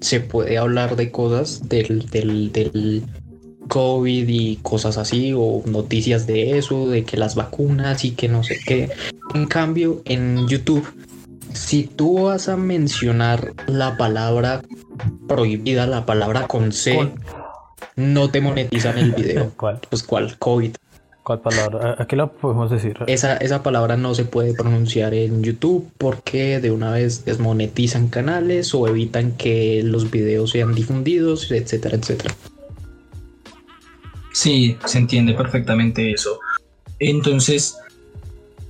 [0.00, 3.02] se puede hablar de cosas del, del, del
[3.68, 8.44] COVID y cosas así, o noticias de eso, de que las vacunas y que no
[8.44, 8.90] sé qué.
[9.34, 10.86] En cambio, en YouTube,
[11.54, 14.62] si tú vas a mencionar la palabra
[15.28, 17.10] prohibida, la palabra con C,
[17.96, 19.52] no te monetizan el video.
[19.56, 19.80] ¿Cuál?
[19.88, 20.74] Pues cuál, COVID.
[21.22, 21.96] ¿Cuál palabra?
[21.98, 22.96] ¿A qué la podemos decir?
[23.06, 28.74] Esa, esa palabra no se puede pronunciar en YouTube porque de una vez desmonetizan canales
[28.74, 32.34] o evitan que los videos sean difundidos, etcétera, etcétera.
[34.32, 36.40] Sí, se entiende perfectamente eso.
[36.98, 37.76] Entonces,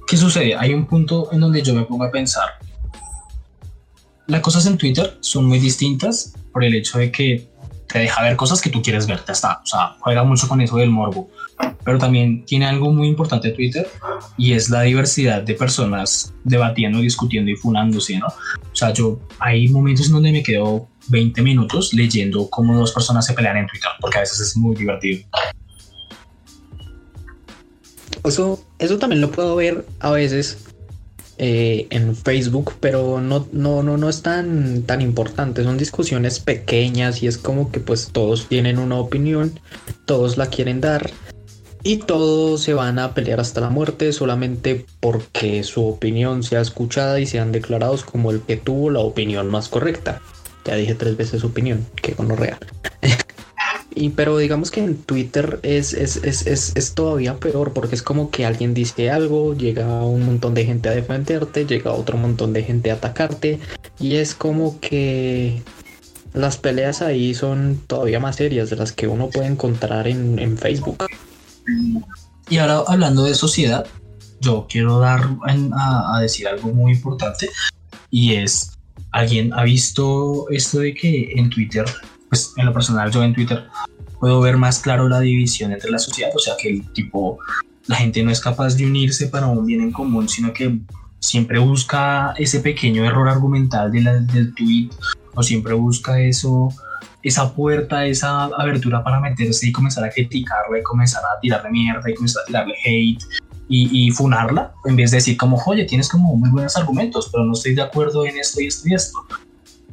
[0.07, 0.55] ¿qué sucede?
[0.55, 2.51] Hay un punto en donde yo me pongo a pensar.
[4.27, 7.49] Las cosas en Twitter son muy distintas por el hecho de que
[7.93, 9.61] te deja ver cosas que tú quieres ver, ya está.
[9.63, 11.31] O sea, juega mucho con eso del morbo.
[11.85, 13.87] Pero también tiene algo muy importante Twitter
[14.39, 18.29] y es la diversidad de personas debatiendo, discutiendo y funándose, ¿no?
[18.29, 23.27] O sea, yo hay momentos en donde me quedo 20 minutos leyendo cómo dos personas
[23.27, 25.25] se pelean en Twitter, porque a veces es muy divertido.
[28.25, 30.72] Eso, eso también lo puedo ver a veces
[31.45, 35.65] eh, en Facebook, pero no, no, no, no es tan, tan importante.
[35.65, 39.59] Son discusiones pequeñas y es como que pues todos tienen una opinión,
[40.05, 41.11] todos la quieren dar
[41.83, 47.19] y todos se van a pelear hasta la muerte solamente porque su opinión sea escuchada
[47.19, 50.23] y sean declarados como el que tuvo la opinión más correcta.
[50.65, 52.61] Ya dije tres veces opinión, que real.
[53.95, 58.31] Y, pero digamos que en Twitter es, es, es, es, todavía peor porque es como
[58.31, 62.63] que alguien dice algo, llega un montón de gente a defenderte, llega otro montón de
[62.63, 63.59] gente a atacarte
[63.99, 65.63] y es como que
[66.33, 70.57] las peleas ahí son todavía más serias de las que uno puede encontrar en, en
[70.57, 71.05] Facebook.
[72.49, 73.87] Y ahora hablando de sociedad,
[74.41, 75.21] yo quiero dar
[75.75, 77.49] a, a decir algo muy importante
[78.11, 78.73] y es,
[79.11, 81.85] ¿alguien ha visto esto de que en Twitter
[82.33, 83.67] pues en lo personal yo en Twitter
[84.19, 87.39] puedo ver más claro la división entre la sociedad, o sea que el tipo,
[87.89, 90.79] la gente no es capaz de unirse para un bien en común, sino que
[91.19, 94.89] siempre busca ese pequeño error argumental de la, del tweet
[95.35, 96.71] o siempre busca eso,
[97.23, 102.09] esa puerta, esa abertura para meterse y comenzar a criticarla y comenzar a tirarle mierda
[102.09, 103.23] y comenzar a tirarle hate
[103.69, 107.45] y, y, funarla, en vez de decir como, oye, tienes como muy buenos argumentos, pero
[107.45, 109.19] no estoy de acuerdo en esto y esto y esto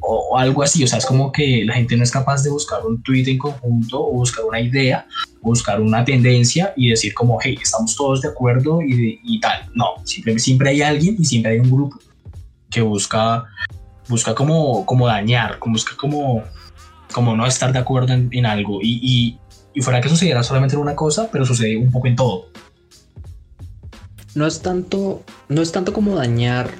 [0.00, 0.82] o, algo así.
[0.84, 3.38] O sea, es como que la gente no es capaz de buscar un tweet en
[3.38, 5.06] conjunto o buscar una idea,
[5.40, 9.70] buscar una tendencia y decir como, hey, estamos todos de acuerdo y, tal.
[9.74, 11.98] No, siempre, siempre hay alguien y siempre hay un grupo
[12.70, 13.44] que busca,
[14.08, 16.42] busca como, como dañar, como busca como,
[17.12, 18.80] como no estar de acuerdo en, algo.
[18.82, 19.38] Y, y,
[19.74, 22.48] y fuera que sucediera solamente en una cosa, pero sucede un poco en todo.
[24.34, 26.70] No es tanto, no es tanto como dañar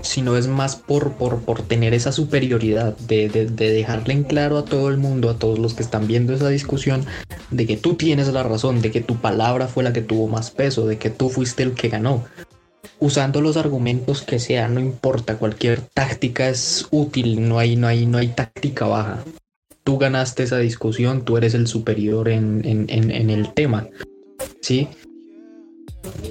[0.00, 4.64] sino es más por, por, por tener esa superioridad de, de, dejarle en claro a
[4.64, 7.04] todo el mundo, a todos los que están viendo esa discusión,
[7.50, 10.50] de que tú tienes la razón, de que tu palabra fue la que tuvo más
[10.50, 12.24] peso, de que tú fuiste el que ganó.
[12.98, 18.06] Usando los argumentos que sea, no importa, cualquier táctica es útil, no hay, no hay,
[18.06, 19.24] no hay táctica baja.
[19.84, 23.88] Tú ganaste esa discusión, tú eres el superior en, en, en, en el tema.
[24.62, 24.88] ¿Sí?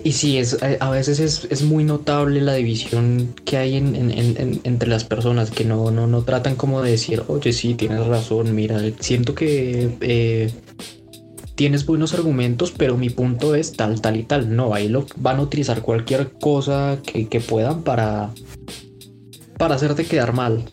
[0.03, 5.03] Y sí, es, eh, a veces es, muy notable la división que hay entre las
[5.03, 9.33] personas que no, no, no tratan como de decir, oye, sí, tienes razón, mira, siento
[9.33, 10.51] que eh,
[11.55, 14.55] tienes buenos argumentos, pero mi punto es tal, tal y tal.
[14.55, 18.31] No, ahí lo, van a utilizar cualquier cosa que, que puedan para,
[19.57, 20.63] para hacerte quedar mal.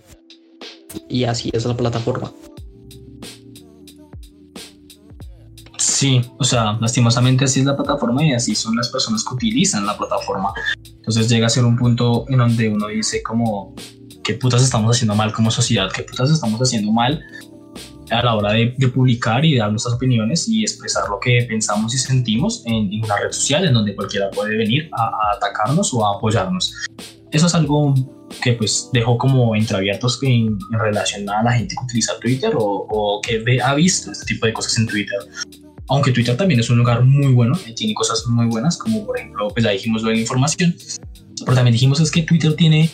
[1.08, 2.32] Y así es la plataforma.
[6.02, 9.86] Sí, o sea, lastimosamente así es la plataforma y así son las personas que utilizan
[9.86, 10.52] la plataforma.
[10.84, 13.72] Entonces llega a ser un punto en donde uno dice como,
[14.24, 15.92] ¿qué putas estamos haciendo mal como sociedad?
[15.94, 17.22] ¿Qué putas estamos haciendo mal
[18.10, 21.98] a la hora de, publicar y dar nuestras opiniones y expresar lo que pensamos y
[21.98, 26.74] sentimos en, una red social en donde cualquiera puede venir a, atacarnos o a apoyarnos?
[27.30, 27.94] Eso es algo
[28.42, 32.88] que pues dejo como entreabiertos en, en relación a la gente que utiliza Twitter o,
[32.90, 35.20] o que ve, ha visto este tipo de cosas en Twitter
[35.88, 39.18] aunque Twitter también es un lugar muy bueno, y tiene cosas muy buenas, como por
[39.18, 40.74] ejemplo, pues ya dijimos lo de la información,
[41.40, 42.90] pero también dijimos es que Twitter tiene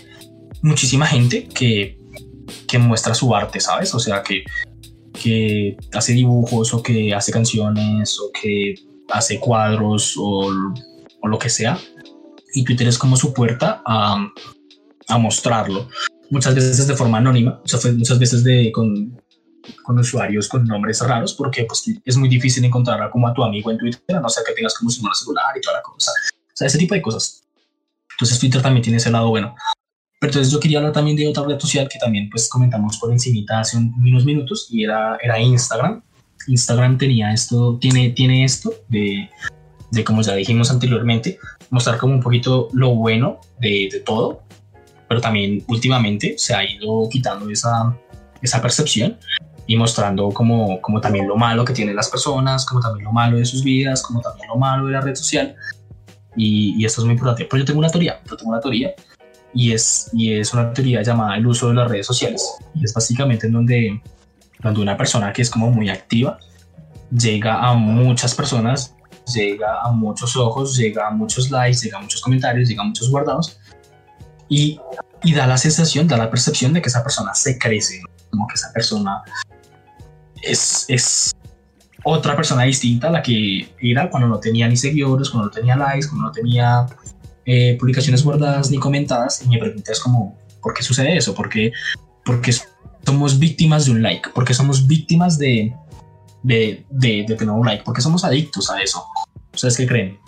[0.63, 1.99] muchísima gente que,
[2.67, 3.95] que muestra su arte, ¿sabes?
[3.95, 4.45] O sea, que,
[5.13, 8.75] que hace dibujos o que hace canciones o que
[9.11, 10.51] hace cuadros o,
[11.21, 11.79] o lo que sea.
[12.55, 14.29] Y Twitter es como su puerta a,
[15.09, 15.89] a mostrarlo.
[16.31, 19.19] Muchas veces de forma anónima, muchas veces de, con,
[19.83, 23.71] con usuarios con nombres raros porque pues, es muy difícil encontrar como a tu amigo
[23.71, 26.11] en Twitter, a no ser que tengas como su número celular y toda la cosa.
[26.31, 27.45] O sea, ese tipo de cosas.
[28.13, 29.55] Entonces Twitter también tiene ese lado bueno.
[30.21, 33.13] Pero entonces yo quería hablar también de otra red social que también pues comentamos por
[33.13, 36.03] encimita hace unos minutos y era, era Instagram.
[36.49, 39.31] Instagram tenía esto, tiene, tiene esto de,
[39.93, 41.39] de como ya dijimos anteriormente,
[41.71, 44.43] mostrar como un poquito lo bueno de, de todo,
[45.09, 47.97] pero también últimamente se ha ido quitando esa,
[48.43, 49.19] esa percepción
[49.69, 53.37] y mostrando como, como también lo malo que tienen las personas, como también lo malo
[53.37, 55.55] de sus vidas, como también lo malo de la red social.
[56.35, 57.45] Y, y esto es muy importante.
[57.45, 58.95] Pero yo tengo una teoría, yo tengo una teoría
[59.53, 62.43] y es, y es una teoría llamada el uso de las redes sociales.
[62.75, 64.03] Y es básicamente en donde,
[64.61, 66.39] donde una persona que es como muy activa
[67.11, 68.95] llega a muchas personas,
[69.35, 73.11] llega a muchos ojos, llega a muchos likes, llega a muchos comentarios, llega a muchos
[73.11, 73.59] guardados
[74.49, 74.81] y,
[75.23, 78.01] y da la sensación, da la percepción de que esa persona se crece,
[78.31, 79.23] como que esa persona
[80.43, 81.35] es, es
[82.05, 85.77] otra persona distinta a la que era cuando no tenía ni seguidores, cuando no tenía
[85.77, 86.87] likes, cuando no tenía
[87.45, 89.43] eh, publicaciones guardadas ni comentadas.
[89.45, 91.35] Y mi pregunta es como, ¿por qué sucede eso?
[91.35, 91.73] ¿Por qué,
[92.25, 92.53] porque
[93.05, 94.31] somos víctimas de un like?
[94.31, 95.75] ¿Por qué somos víctimas de,
[96.43, 97.85] de, de, tener un like?
[97.85, 99.05] ¿Por qué somos adictos a eso?
[99.53, 100.19] ¿Ustedes qué creen?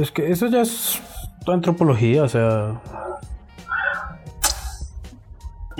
[0.00, 1.00] Es que eso ya es
[1.46, 2.80] antropología, o sea,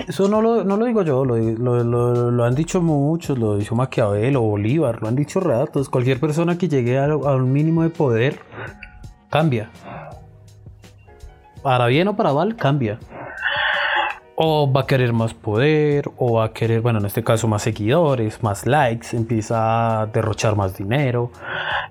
[0.07, 3.75] eso no lo, no lo digo yo, lo, lo, lo, han dicho muchos, lo dijo
[3.75, 5.89] Maquiavelo, Bolívar, lo han dicho ratos.
[5.89, 8.39] Cualquier persona que llegue a, un mínimo de poder
[9.29, 9.69] cambia.
[11.61, 12.99] Para bien o para mal, cambia.
[14.35, 17.61] O va a querer más poder, o va a querer, bueno, en este caso más
[17.63, 21.31] seguidores, más likes, empieza a derrochar más dinero.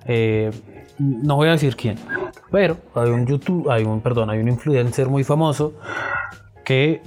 [0.06, 0.50] Eh,
[0.98, 1.96] no voy a decir quién,
[2.50, 5.74] pero hay un YouTube, hay un, perdón, hay un influencer muy famoso
[6.68, 7.00] que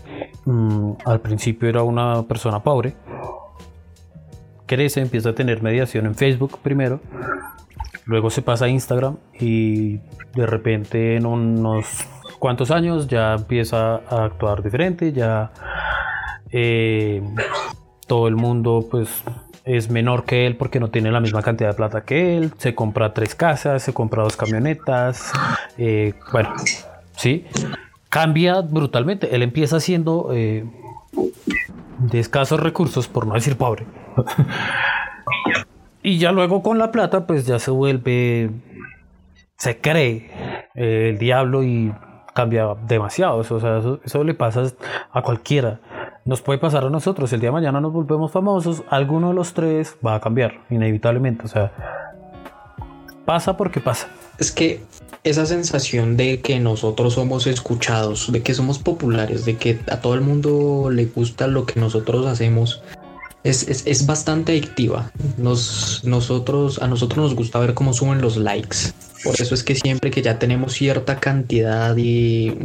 [0.45, 2.95] mmm, al principio era una persona pobre,
[4.66, 6.99] crece, empieza a tener mediación en Facebook primero,
[8.05, 9.97] luego se pasa a Instagram y
[10.34, 12.07] de repente en unos
[12.39, 15.51] cuantos años ya empieza a actuar diferente, ya
[16.49, 17.22] eh,
[18.07, 19.24] todo el mundo pues
[19.64, 22.74] es menor que él porque no tiene la misma cantidad de plata que él, se
[22.74, 25.32] compra tres casas, se compra dos camionetas,
[25.78, 26.51] eh, bueno,
[27.16, 27.45] sí,
[28.12, 29.34] cambia brutalmente.
[29.34, 30.66] Él empieza siendo eh,
[31.97, 33.88] de escasos recursos, por no decir pobre.
[36.03, 38.51] y ya luego con la plata, pues ya se vuelve,
[39.57, 40.30] se cree
[40.76, 41.93] eh, el diablo y
[42.34, 43.41] cambia demasiado.
[43.41, 44.66] Eso, o sea, eso, eso, le pasa
[45.12, 45.80] a cualquiera.
[46.26, 47.32] Nos puede pasar a nosotros.
[47.32, 48.84] El día de mañana nos volvemos famosos.
[48.89, 51.45] Alguno de los tres va a cambiar, inevitablemente.
[51.45, 51.72] O sea,
[53.26, 54.09] pasa porque pasa.
[54.41, 54.81] Es que
[55.23, 60.15] esa sensación de que nosotros somos escuchados, de que somos populares, de que a todo
[60.15, 62.81] el mundo le gusta lo que nosotros hacemos,
[63.43, 65.11] es, es, es bastante adictiva.
[65.37, 68.77] Nos, nosotros, a nosotros nos gusta ver cómo suben los likes.
[69.23, 72.57] Por eso es que siempre que ya tenemos cierta cantidad y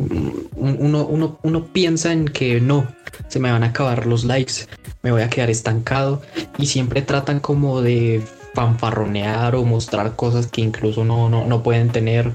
[0.57, 2.91] uno, uno, uno piensa en que no,
[3.29, 4.67] se me van a acabar los likes,
[5.03, 6.23] me voy a quedar estancado
[6.57, 8.23] y siempre tratan como de
[8.57, 12.33] fanfarronear o mostrar cosas que incluso no, no, no pueden tener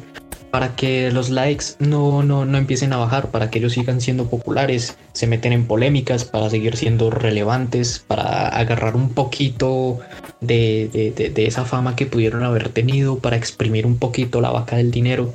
[0.52, 4.30] para que los likes no, no, no, empiecen a bajar, para que ellos sigan siendo
[4.30, 10.00] populares, se meten en polémicas para seguir siendo relevantes, para agarrar un poquito
[10.42, 14.76] de, de, de, esa fama que pudieron haber tenido, para exprimir un poquito la vaca
[14.76, 15.34] del dinero.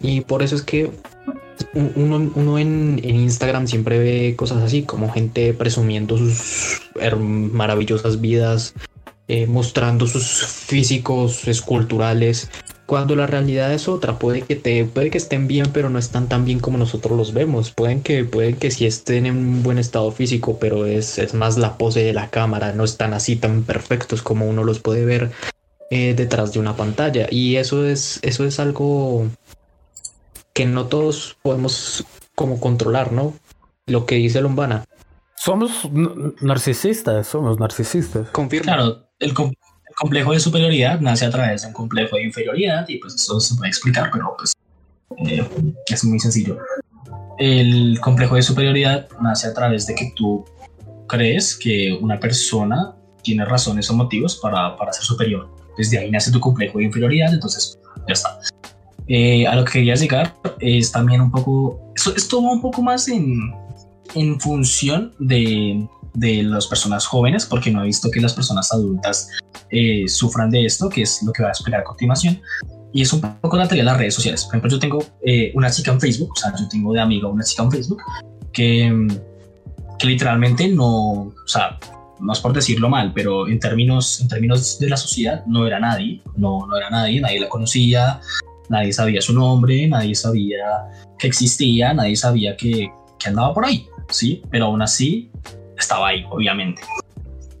[0.00, 0.90] Y por eso es que
[1.72, 6.82] uno, uno en, en, Instagram siempre ve cosas así, como gente presumiendo sus
[7.20, 8.74] maravillosas vidas,
[9.28, 12.50] eh, mostrando sus físicos esculturales,
[12.86, 16.28] cuando la realidad es otra, puede que te, puede que estén bien, pero no están
[16.28, 17.72] tan bien como nosotros los vemos.
[17.72, 21.58] Pueden que, pueden que sí estén en un buen estado físico, pero es, es más
[21.58, 25.32] la pose de la cámara, no están así tan perfectos como uno los puede ver
[25.90, 27.26] eh, detrás de una pantalla.
[27.28, 29.26] Y eso es, eso es algo
[30.52, 32.06] que no todos podemos
[32.36, 33.34] como controlar, ¿no?
[33.86, 34.84] Lo que dice Lombana.
[35.36, 35.88] Somos
[36.40, 38.30] narcisistas, somos narcisistas.
[38.30, 38.64] Confirma.
[38.64, 39.34] Claro, el,
[39.98, 43.54] complejo de superioridad nace a través de un complejo de inferioridad y pues eso se
[43.54, 44.52] puede explicar, pero pues
[45.26, 45.46] eh,
[45.86, 46.58] es muy sencillo.
[47.38, 50.44] El complejo de superioridad nace a través de que tú
[51.06, 55.48] crees que una persona tiene razones o motivos para, para ser superior.
[55.76, 58.38] Desde ahí nace tu complejo de inferioridad, entonces ya está.
[59.08, 62.82] Eh, a lo que quería llegar es también un poco, esto, esto va un poco
[62.82, 63.52] más en,
[64.14, 65.86] en función de,
[66.16, 69.28] de las personas jóvenes, porque no he visto que las personas adultas
[69.70, 72.40] eh, sufran de esto, que es lo que voy a explicar a continuación.
[72.92, 74.44] Y es un poco la teoría de las redes sociales.
[74.44, 77.28] Por ejemplo, yo tengo eh, una chica en Facebook, o sea, yo tengo de amiga
[77.28, 78.02] una chica en Facebook
[78.52, 79.06] que,
[79.98, 81.78] que literalmente no, o sea,
[82.20, 85.78] no es por decirlo mal, pero en términos, en términos de la sociedad no era
[85.78, 88.20] nadie, no, no era nadie, nadie la conocía,
[88.70, 90.56] nadie sabía su nombre, nadie sabía
[91.18, 92.88] que existía, nadie sabía que,
[93.18, 94.42] que andaba por ahí, ¿sí?
[94.50, 95.30] Pero aún así
[95.78, 96.82] estaba ahí, obviamente.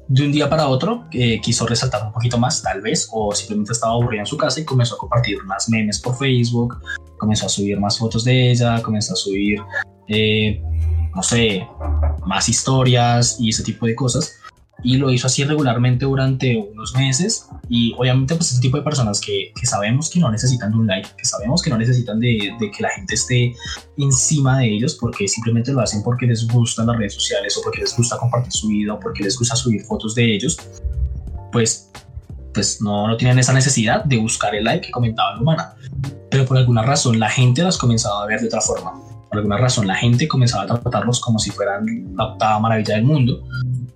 [0.08, 3.72] de un día para otro eh, quiso resaltar un poquito más, tal vez, o simplemente
[3.72, 6.80] estaba aburrida en su casa y comenzó a compartir más memes por Facebook,
[7.18, 9.60] comenzó a subir más fotos de ella, comenzó a subir,
[10.08, 10.62] eh,
[11.14, 11.66] no sé,
[12.24, 14.38] más historias y ese tipo de cosas
[14.86, 19.20] y lo hizo así regularmente durante unos meses y obviamente pues ese tipo de personas
[19.20, 22.52] que, que sabemos que no necesitan de un like, que sabemos que no necesitan de,
[22.60, 23.52] de, que la gente esté
[23.98, 27.80] encima de ellos porque simplemente lo hacen porque les gustan las redes sociales o porque
[27.80, 30.56] les gusta compartir su vida o porque les gusta subir fotos de ellos,
[31.50, 31.90] pues,
[32.54, 35.74] pues no, no tienen esa necesidad de buscar el like que comentaba la humana.
[36.30, 38.92] Pero por alguna razón la gente las comenzaba a ver de otra forma.
[39.30, 43.04] Por alguna razón la gente comenzaba a tratarlos como si fueran la octava maravilla del
[43.04, 43.42] mundo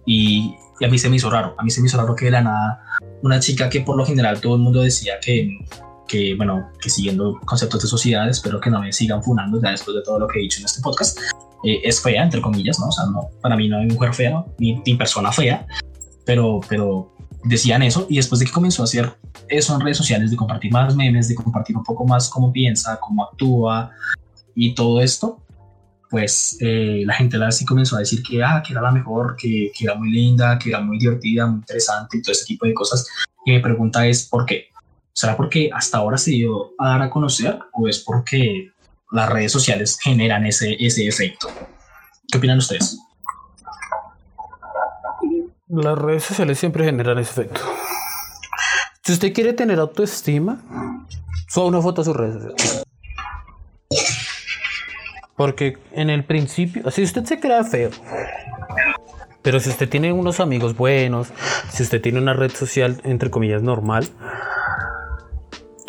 [0.04, 2.24] y y a mí se me hizo raro, a mí se me hizo raro que
[2.24, 2.82] de la nada
[3.22, 5.58] una chica que por lo general todo el mundo decía que,
[6.08, 9.94] que bueno, que siguiendo conceptos de sociedad, espero que no me sigan funando ya después
[9.94, 11.18] de todo lo que he dicho en este podcast,
[11.64, 12.86] eh, es fea, entre comillas, ¿no?
[12.86, 15.66] O sea, no, para mí no hay mujer fea, ni, ni persona fea,
[16.24, 17.12] pero, pero
[17.44, 19.14] decían eso y después de que comenzó a hacer
[19.48, 22.98] eso en redes sociales, de compartir más memes, de compartir un poco más cómo piensa,
[23.00, 23.90] cómo actúa
[24.54, 25.40] y todo esto,
[26.10, 29.36] pues eh, la gente la sí comenzó a decir que, ah, que era la mejor,
[29.36, 32.66] que, que, era muy linda, que era muy divertida, muy interesante y todo ese tipo
[32.66, 33.06] de cosas.
[33.44, 34.66] Y mi pregunta es, ¿por qué?
[35.12, 38.72] ¿Será porque hasta ahora se dio a dar a conocer o es porque
[39.12, 41.48] las redes sociales generan ese, ese efecto?
[42.30, 42.98] ¿Qué opinan ustedes?
[45.68, 47.60] Las redes sociales siempre generan ese efecto.
[49.04, 50.60] Si usted quiere tener autoestima,
[51.48, 52.79] suba una foto a sus redes sociales.
[55.40, 57.88] Porque en el principio, si usted se crea feo,
[59.40, 61.28] pero si usted tiene unos amigos buenos,
[61.72, 64.06] si usted tiene una red social entre comillas normal,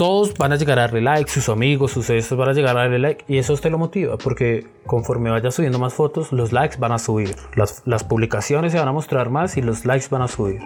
[0.01, 2.81] todos van a llegar a darle like, sus amigos, sus estos van a llegar a
[2.81, 6.77] darle like y eso usted lo motiva porque conforme vaya subiendo más fotos, los likes
[6.79, 10.23] van a subir, las, las, publicaciones se van a mostrar más y los likes van
[10.23, 10.61] a subir.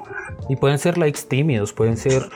[0.47, 2.29] Y pueden ser likes tímidos, pueden ser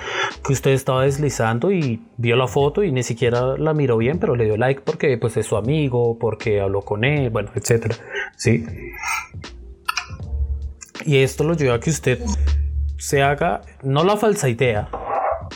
[0.46, 4.36] que usted estaba deslizando y vio la foto y ni siquiera la miró bien, pero
[4.36, 7.96] le dio like porque pues es su amigo, porque habló con él, bueno, etcétera.
[8.36, 8.66] ¿Sí?
[11.06, 12.20] Y esto lo lleva a que usted
[12.98, 14.90] se haga, no la falsa idea,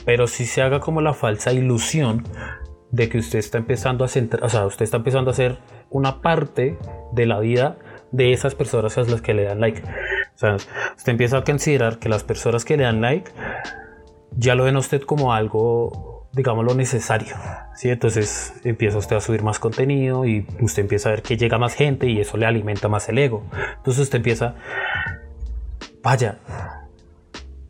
[0.06, 2.24] pero si se haga como la falsa ilusión
[2.92, 5.58] de que usted está empezando a centrar, o sea, usted está empezando a ser
[5.90, 6.78] una parte
[7.12, 7.78] de la vida
[8.12, 9.82] de esas personas a las que le dan like.
[9.82, 13.32] O sea, usted empieza a considerar que las personas que le dan like
[14.38, 17.36] ya lo ven a usted como algo, digamos, lo necesario.
[17.76, 17.90] ¿sí?
[17.90, 21.74] Entonces empieza usted a subir más contenido y usted empieza a ver que llega más
[21.74, 23.44] gente y eso le alimenta más el ego.
[23.78, 24.56] Entonces usted empieza,
[26.02, 26.38] vaya,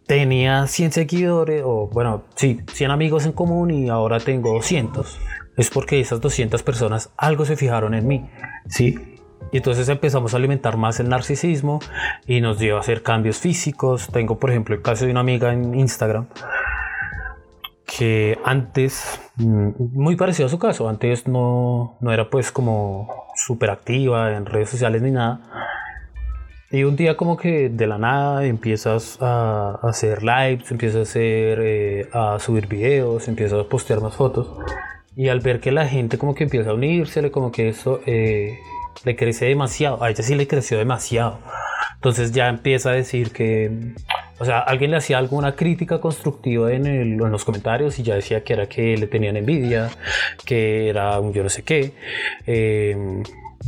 [0.06, 5.20] tenía 100 seguidores, o bueno, sí, 100 amigos en común y ahora tengo 200.
[5.58, 8.30] Es porque esas 200 personas algo se fijaron en mí,
[8.68, 9.18] ¿sí?
[9.52, 11.80] Y entonces empezamos a alimentar más el narcisismo
[12.26, 14.08] y nos dio a hacer cambios físicos.
[14.08, 16.28] Tengo, por ejemplo, el caso de una amiga en Instagram
[17.86, 23.70] que antes, mm, muy parecido a su caso, antes no, no era pues como súper
[23.70, 25.42] activa en redes sociales ni nada
[26.74, 31.60] y un día como que de la nada empiezas a hacer lives, empiezas a hacer,
[31.62, 34.48] eh, a subir videos, empiezas a postear más fotos.
[35.16, 38.58] Y al ver que la gente como que empieza a unirse, como que eso eh,
[39.06, 40.04] le crece demasiado.
[40.04, 41.38] A ella sí le creció demasiado.
[41.94, 43.94] Entonces ya empieza a decir que,
[44.40, 48.16] o sea, alguien le hacía alguna crítica constructiva en, el, en los comentarios y ya
[48.16, 49.92] decía que era que le tenían envidia,
[50.44, 51.94] que era un yo no sé qué.
[52.48, 53.22] Eh,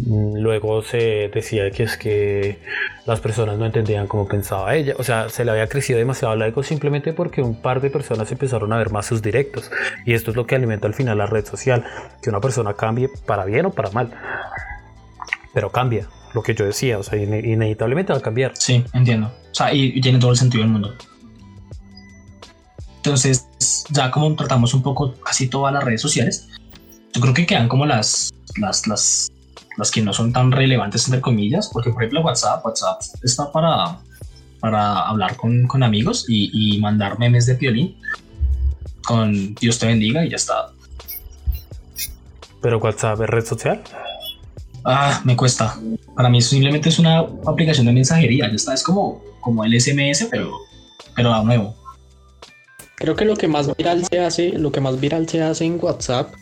[0.03, 2.59] luego se decía que es que
[3.05, 4.93] las personas no entendían cómo pensaba ella.
[4.97, 8.73] O sea, se le había crecido demasiado el simplemente porque un par de personas empezaron
[8.73, 9.71] a ver más sus directos.
[10.05, 11.85] Y esto es lo que alimenta al final la red social.
[12.21, 14.11] Que una persona cambie para bien o para mal.
[15.53, 16.07] Pero cambia.
[16.33, 18.51] Lo que yo decía, o sea, inevitablemente va a cambiar.
[18.55, 19.27] Sí, entiendo.
[19.27, 20.95] O sea, y, tiene todo el sentido del mundo.
[22.97, 23.47] Entonces,
[23.91, 26.49] ya como tratamos un poco casi todas las redes sociales,
[27.13, 29.31] yo creo que quedan como las, las
[29.77, 33.99] las que no son tan relevantes entre comillas, porque por ejemplo WhatsApp, WhatsApp está para,
[34.59, 37.97] para hablar con, con amigos y, y, mandar memes de violín
[39.05, 40.71] con Dios te bendiga y ya está.
[42.61, 43.83] ¿Pero WhatsApp es red social?
[44.83, 45.79] Ah, me cuesta.
[46.15, 50.27] Para mí simplemente es una aplicación de mensajería, ya está, es como, como el SMS,
[50.29, 50.51] pero,
[51.15, 51.75] pero a nuevo.
[52.95, 55.79] Creo que lo que más viral se hace, lo que más viral se hace en
[55.81, 56.33] WhatsApp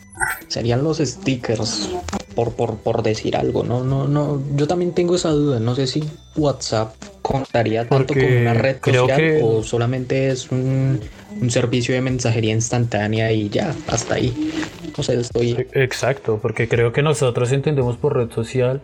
[0.48, 1.90] serían los stickers,
[2.34, 3.62] por, por, por decir algo.
[3.64, 4.42] No, no, no.
[4.56, 5.60] Yo también tengo esa duda.
[5.60, 6.04] No sé si
[6.36, 11.00] WhatsApp contaría tanto como una red social o solamente es un,
[11.40, 14.52] un, servicio de mensajería instantánea y ya, hasta ahí.
[14.96, 15.66] No sé, estoy.
[15.72, 18.82] Exacto, porque creo que nosotros entendemos por red social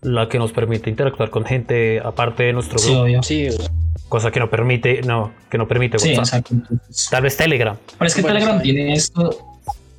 [0.00, 3.22] la que nos permite interactuar con gente aparte de nuestro grupo.
[3.22, 3.48] Sí,
[4.08, 6.46] cosa que no permite, no, que no permite WhatsApp.
[7.10, 7.76] Tal vez Telegram.
[7.98, 9.47] Pero es que Bueno, Telegram tiene esto.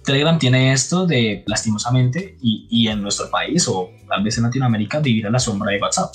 [0.10, 5.00] Telegram tiene esto de, lastimosamente, y, y en nuestro país o tal vez en Latinoamérica,
[5.00, 6.12] vivir a la sombra de WhatsApp.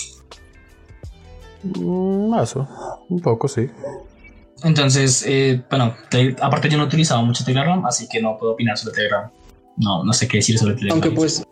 [1.62, 2.68] Mm, eso,
[3.08, 3.68] un poco sí.
[4.62, 8.52] Entonces, eh, bueno, te- aparte yo no he utilizado mucho Telegram, así que no puedo
[8.52, 9.30] opinar sobre Telegram.
[9.76, 10.92] No, no sé qué decir sobre Telegram.
[10.94, 11.44] Aunque pues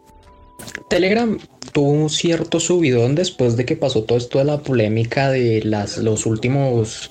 [0.88, 1.38] Telegram
[1.72, 5.97] tuvo un cierto subidón después de que pasó todo esto de la polémica de las,
[5.99, 7.09] los últimos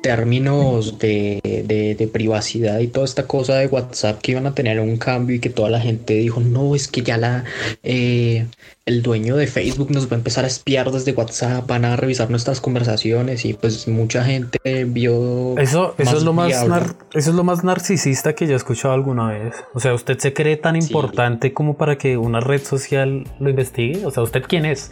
[0.00, 4.80] términos de, de- de privacidad y toda esta cosa de WhatsApp que iban a tener
[4.80, 7.44] un cambio y que toda la gente dijo, no, es que ya la
[7.82, 8.46] eh,
[8.88, 12.30] el dueño de Facebook nos va a empezar a espiar desde WhatsApp, van a revisar
[12.30, 15.56] nuestras conversaciones y pues mucha gente vio...
[15.58, 18.56] Eso, eso, más es lo más nar- eso es lo más narcisista que yo he
[18.56, 19.54] escuchado alguna vez.
[19.74, 20.88] O sea, ¿usted se cree tan Sí.
[20.88, 24.04] importante como para que una red social lo investigue?
[24.06, 24.90] O sea, ¿usted quién es?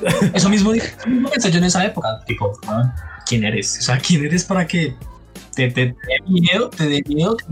[0.34, 2.20] Eso mismo, eso mismo pensé yo en esa época.
[2.26, 2.92] Tipo, ¿no?
[3.26, 3.78] ¿quién eres?
[3.78, 4.94] O sea, ¿quién eres para que
[5.54, 5.94] te, te, te dé
[6.28, 7.44] miedo, te dé miedo que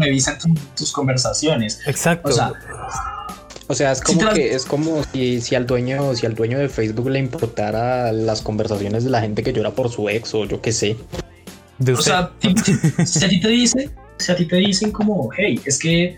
[0.76, 1.80] tus conversaciones?
[1.86, 2.28] Exacto.
[2.28, 2.53] O sea,
[3.69, 4.37] O sea, es como claro.
[4.37, 8.41] que es como si, si al dueño, si al dueño de Facebook le importara las
[8.41, 10.97] conversaciones de la gente que llora por su ex o yo qué sé.
[11.79, 12.12] de O usted.
[12.12, 12.33] sea,
[13.07, 16.17] si a ti te dicen, si a ti te dicen como, hey, es que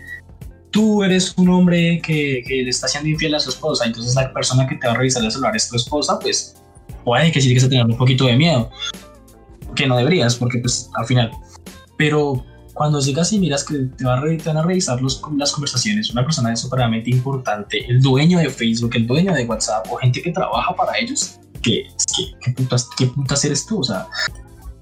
[0.69, 4.31] tú eres un hombre que, que le está haciendo infiel a su esposa, entonces la
[4.31, 6.55] persona que te va a revisar el celular es tu esposa, pues
[7.03, 8.69] puede que sí que tener un poquito de miedo.
[9.75, 11.31] Que no deberías, porque pues al final.
[11.97, 12.45] Pero
[12.79, 15.51] cuando llegas y miras que te, va a re- te van a revisar los, las
[15.51, 19.97] conversaciones, una persona es supremamente importante, el dueño de Facebook, el dueño de WhatsApp o
[19.97, 21.83] gente que trabaja para ellos, que,
[22.15, 23.81] que, ¿qué, putas, ¿qué putas eres tú?
[23.81, 24.07] O sea,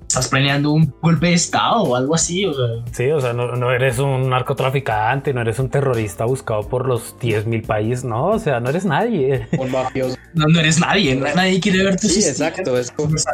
[0.08, 3.56] estás planeando un golpe de estado o algo así, o sea, Sí, o sea, no,
[3.56, 8.40] no eres un narcotraficante, no eres un terrorista buscado por los 10.000 países, no, o
[8.40, 9.48] sea, no eres nadie.
[9.58, 10.16] Un mafioso.
[10.36, 12.78] no, no eres nadie, na- nadie quiere ver tus Sí, exacto.
[12.78, 13.26] Es como, es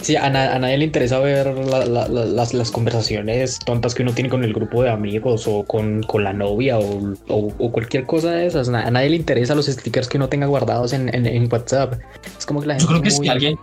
[0.00, 3.94] Sí, a, na- a nadie le interesa ver la- la- la- las, las conversaciones tontas
[3.94, 7.52] que uno tiene con el grupo de amigos o con, con la novia o, o-
[7.58, 8.68] o cualquier cosa de esas.
[8.68, 11.94] A nadie le interesa los stickers que uno tenga guardados en, en- en WhatsApp.
[12.38, 12.84] Es como que la gente.
[12.84, 13.58] Yo creo que muy- si alguien,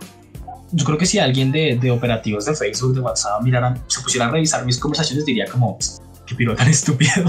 [0.72, 4.26] yo creo que si alguien de, de operativos de Facebook, de WhatsApp, mirara, se pusiera
[4.26, 5.78] a revisar mis conversaciones, diría como,
[6.26, 7.24] qué piro tan estúpido.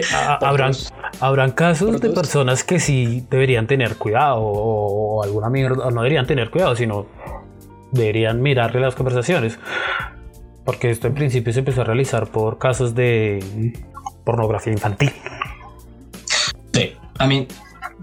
[0.00, 0.72] Que a- habrán,
[1.20, 6.26] habrán casos de personas que sí deberían tener cuidado o, o alguna mierda, no deberían
[6.26, 7.06] tener cuidado, sino
[7.92, 9.58] deberían mirarle las conversaciones.
[10.64, 13.72] Porque esto en principio se empezó a realizar por casos de
[14.24, 15.12] pornografía infantil.
[16.72, 17.46] Sí, también,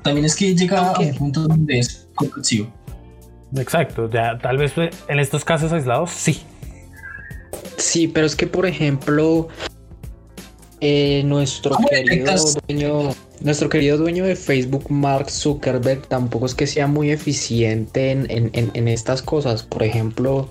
[0.03, 2.71] también es que llega a un punto donde es compulsivo.
[3.57, 6.41] Exacto, ya tal vez en estos casos aislados sí.
[7.77, 9.49] Sí, pero es que, por ejemplo,
[10.81, 12.33] eh, nuestro ¿Cómo querido
[12.67, 18.29] dueño, nuestro querido dueño de Facebook, Mark Zuckerberg, tampoco es que sea muy eficiente en,
[18.29, 19.63] en- en- en estas cosas.
[19.63, 20.49] Por ejemplo,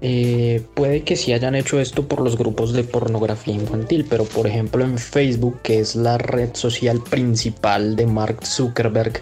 [0.00, 4.46] eh, puede que sí hayan hecho esto por los grupos de pornografía infantil, pero por
[4.46, 9.20] ejemplo en Facebook, que es la red social principal de Mark Zuckerberg,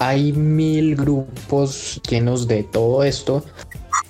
[0.00, 3.44] hay mil grupos llenos de todo esto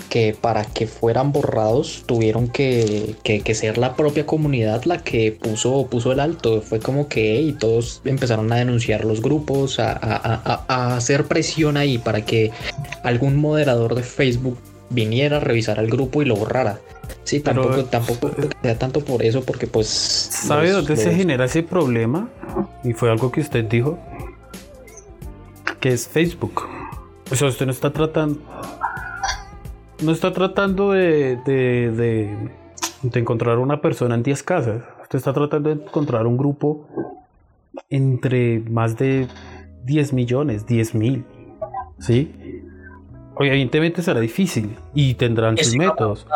[0.09, 5.33] que para que fueran borrados tuvieron que, que- que ser la propia comunidad la que
[5.33, 6.63] puso, puso el alto.
[6.63, 11.25] Fue como que y todos empezaron a denunciar los grupos, a, a- a- a hacer
[11.27, 12.51] presión ahí para que
[13.05, 14.59] algún moderador de Facebook
[14.91, 16.81] viniera a revisar al grupo y lo borrara.
[17.25, 19.87] Sí, Pero- tampoco, tampoco creo que sea tanto por eso, porque pues...
[19.89, 22.31] ¿Sabe los- dónde se genera ese problema?
[22.85, 23.99] Y fue algo que usted dijo.
[25.81, 26.63] Que es Facebook.
[27.31, 28.41] O sea, usted no está tratando.
[30.03, 32.51] No está tratando de, de, de,
[33.03, 34.83] de encontrar una persona en 10 casas.
[35.03, 36.87] Usted está tratando de encontrar un grupo
[37.91, 39.27] entre más de
[39.85, 41.25] 10 millones, 10 mil.
[41.99, 42.33] ¿Sí?
[43.35, 46.27] Obviamente será difícil y tendrán sus a métodos.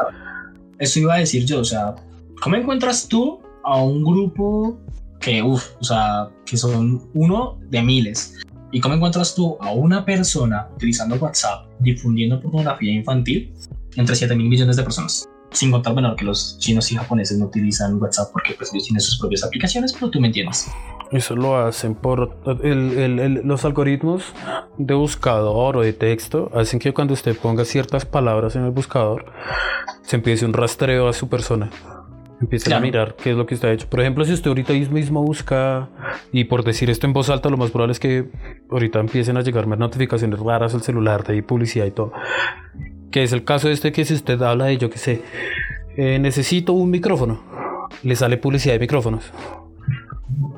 [0.78, 1.94] Eso iba a decir yo, o sea,
[2.40, 4.78] ¿cómo encuentras tú a un grupo
[5.20, 8.40] que, uff, o sea, que son uno de miles?
[8.70, 13.52] ¿Y cómo encuentras tú a una persona utilizando WhatsApp difundiendo pornografía infantil
[13.96, 15.28] entre 7 mil millones de personas?
[15.50, 19.00] Sin contar, bueno, que los chinos y japoneses no utilizan WhatsApp porque pues ellos tienen
[19.00, 20.70] sus propias aplicaciones, pero tú me entiendes.
[21.10, 24.24] Eso lo hacen por los algoritmos
[24.78, 29.26] de buscador o de texto hacen que cuando usted ponga ciertas palabras en el buscador
[30.00, 31.70] se empiece un rastreo a su persona.
[32.42, 32.82] Empiecen Claro.
[32.82, 33.88] a mirar qué es lo que está hecho.
[33.88, 35.88] Por ejemplo, si usted ahorita mismo busca,
[36.32, 38.26] y por decir esto en voz alta, lo más probable es que
[38.70, 42.12] ahorita empiecen a llegarme notificaciones raras al celular, de ahí publicidad y todo.
[43.10, 45.22] Que es el caso este que si usted habla de, yo qué sé,
[45.96, 47.42] eh, necesito un micrófono,
[48.02, 49.30] le sale publicidad de micrófonos.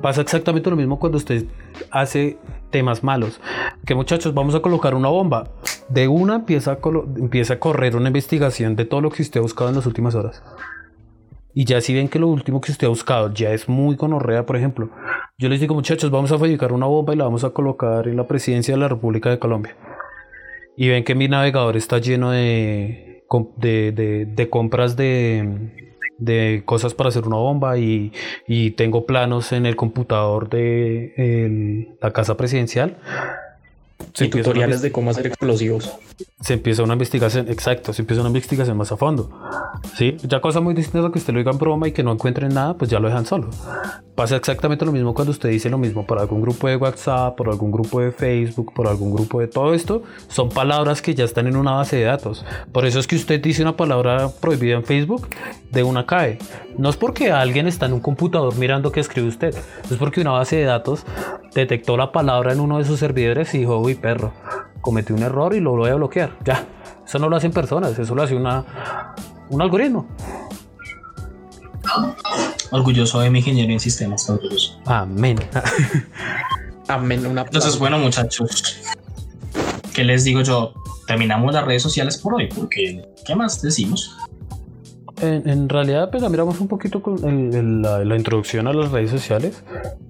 [0.00, 1.44] Pasa exactamente lo mismo cuando usted
[1.90, 2.38] hace
[2.70, 3.40] temas malos.
[3.84, 5.50] Que muchachos, vamos a colocar una bomba.
[5.88, 6.78] de una empieza a,
[7.18, 10.14] empieza a correr una investigación de todo lo que usted ha buscado en las últimas
[10.14, 10.42] horas.
[11.54, 14.44] Y ya si ven que lo último que usted ha buscado ya es muy gonorrea,
[14.44, 14.90] por ejemplo,
[15.38, 18.16] yo les digo muchachos, vamos a fabricar una bomba y la vamos a colocar en
[18.16, 19.76] la presidencia de la República de Colombia.
[20.76, 23.24] Y ven que mi navegador está lleno de,
[23.56, 28.10] de, compras de, cosas para hacer una bomba y,
[28.76, 32.98] tengo planos en el computador de la casa presidencial
[34.12, 35.92] Sí, tutoriales de cómo hacer explosivos.
[36.40, 39.30] Se empieza una investigación, exacto, se empieza una investigación más a fondo.
[39.96, 42.12] Sí, ya cosa muy distinta a que usted lo diga en broma y que no
[42.12, 43.50] encuentren nada, pues ya lo dejan solo.
[44.14, 47.48] Pasa exactamente lo mismo cuando usted dice lo mismo por algún grupo de WhatsApp, por
[47.48, 50.02] algún grupo de Facebook, por algún grupo de todo esto.
[50.28, 52.44] Son palabras que ya están en una base de datos.
[52.70, 55.28] Por eso es que usted dice una palabra prohibida en Facebook,
[55.72, 56.38] de una cae.
[56.78, 59.54] No es porque alguien está en un computador mirando qué escribe usted,
[59.90, 61.04] es porque una base de datos
[61.54, 64.32] detectó la palabra en uno de sus servidores y dijo, uy perro,
[64.80, 66.36] cometí un error y lo voy a bloquear.
[66.44, 66.66] Ya,
[67.06, 68.64] eso no lo hacen personas, eso lo hace una,
[69.50, 70.06] un algoritmo.
[72.70, 74.80] Orgulloso de mi ingeniero en sistemas, orgulloso.
[74.86, 75.38] Amén.
[76.88, 77.26] Amén.
[77.26, 78.78] Una Entonces, bueno, muchachos,
[79.94, 80.72] ¿qué les digo yo?
[81.06, 84.16] Terminamos las redes sociales por hoy, porque ¿qué más decimos?
[85.24, 87.16] En, realidad, pues la miramos un poquito con
[87.82, 89.62] la, introducción a las redes sociales.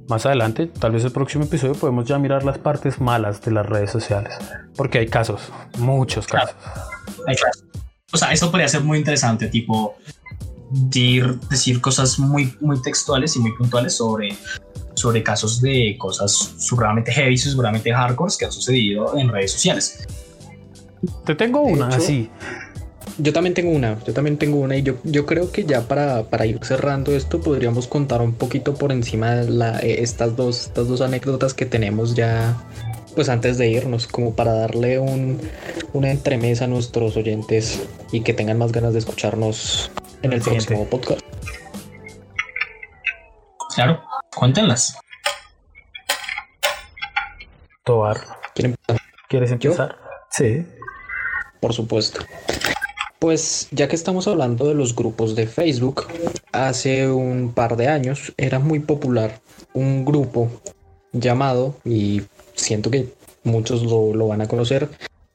[0.09, 3.67] Más adelante, tal vez el próximo episodio, podemos ya mirar las partes malas de las
[3.67, 4.35] redes sociales.
[4.77, 6.57] Porque hay casos, muchos casos.
[8.13, 9.97] O sea, eso podría ser muy interesante, tipo
[10.71, 14.37] decir, decir cosas muy, muy textuales y muy puntuales sobre,
[14.95, 20.07] sobre casos de cosas seguramente heavy, seguramente hardcore que han sucedido en redes sociales.
[21.25, 22.31] Te tengo una así.
[23.19, 26.25] Yo también tengo una, yo también tengo una y yo, yo creo que ya para,
[26.25, 30.67] para ir cerrando esto podríamos contar un poquito por encima de la, eh, estas, dos,
[30.67, 32.57] estas dos anécdotas que tenemos ya
[33.15, 35.41] pues antes de irnos, como para darle un,
[35.93, 39.93] una entremesa a nuestros oyentes y que tengan más ganas de escucharnos
[40.23, 41.21] en el próximo podcast.
[43.75, 44.03] Claro,
[44.35, 44.99] cuéntenlas.
[47.85, 48.21] Tobar.
[49.29, 49.97] ¿Quieres empezar?
[50.31, 50.67] Sí.
[51.61, 52.21] Por supuesto.
[53.19, 56.07] Pues ya que estamos hablando de los grupos de Facebook,
[56.53, 59.41] hace un par de años era muy popular
[59.73, 60.51] un grupo
[61.13, 62.23] llamado, y
[62.55, 63.09] siento que
[63.45, 64.89] muchos lo, van a conocer,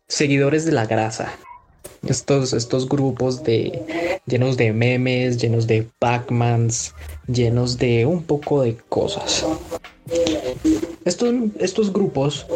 [0.08, 1.32] Seguidores de la Grasa.
[2.08, 6.94] Estos, estos grupos de, llenos de memes, llenos de Pac-Mans,
[7.28, 9.46] llenos de un poco de cosas.
[11.06, 12.48] Estos, estos grupos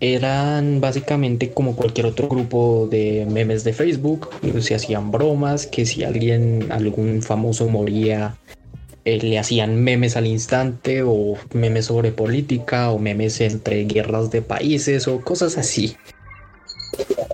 [0.00, 4.30] eran básicamente como cualquier otro grupo de memes de Facebook.
[4.60, 8.36] Se hacían bromas, que si alguien, algún famoso moría,
[9.04, 14.42] eh, le hacían memes al instante o memes sobre política o memes entre guerras de
[14.42, 15.96] países o cosas así.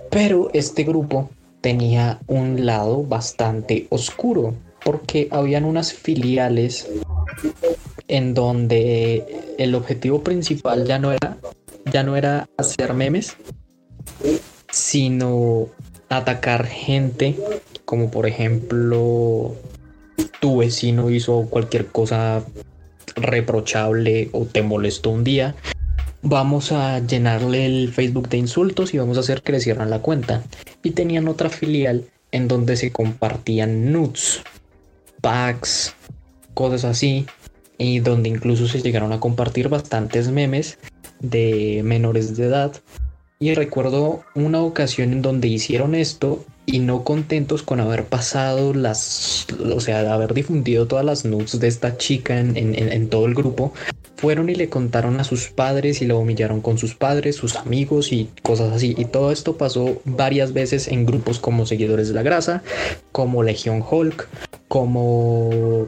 [0.09, 1.29] Pero este grupo
[1.61, 6.87] tenía un lado bastante oscuro porque habían unas filiales
[8.07, 9.25] en donde
[9.57, 11.37] el objetivo principal ya no era
[11.91, 13.35] ya no era hacer memes,
[14.71, 15.67] sino
[16.09, 17.35] atacar gente,
[17.85, 19.55] como por ejemplo
[20.39, 22.43] tu vecino hizo cualquier cosa
[23.15, 25.55] reprochable o te molestó un día,
[26.21, 29.99] vamos a llenarle el Facebook de insultos y vamos a hacer que le cierran la
[29.99, 30.43] cuenta.
[30.83, 34.41] Y tenían otra filial en donde se compartían nudes,
[35.21, 35.93] packs,
[36.53, 37.25] cosas así,
[37.77, 40.77] y donde incluso se llegaron a compartir bastantes memes
[41.29, 42.73] de menores de edad.
[43.37, 49.45] Y recuerdo una ocasión en donde hicieron esto y no contentos con haber pasado las,
[49.73, 53.73] o sea, haber difundido todas las nudes de esta chica en, todo el grupo,
[54.15, 58.13] fueron y le contaron a sus padres y la humillaron con sus padres, sus amigos
[58.13, 58.95] y cosas así.
[58.97, 62.63] Y todo esto pasó varias veces en grupos como Seguidores de la Grasa,
[63.11, 64.27] como Legión Hulk,
[64.69, 65.87] como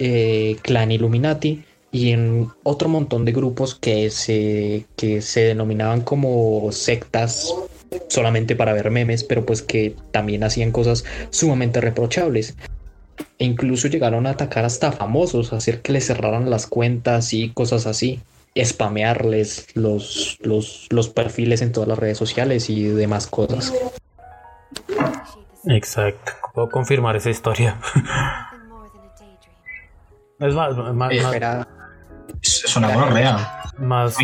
[0.00, 6.70] eh, Clan Illuminati y en otro montón de grupos que se, que se denominaban como
[6.72, 7.52] sectas
[8.08, 12.56] solamente para ver memes, pero pues que también hacían cosas sumamente reprochables.
[13.38, 17.86] E incluso llegaron a atacar hasta famosos, hacer que les cerraran las cuentas y cosas
[17.86, 18.20] así,
[18.56, 23.72] spamearles los, los, los perfiles en todas las redes sociales y demás cosas.
[25.66, 27.78] Exacto, puedo confirmar esa historia.
[30.38, 31.12] es más, más,
[32.42, 33.38] es una real.
[33.78, 34.16] Más,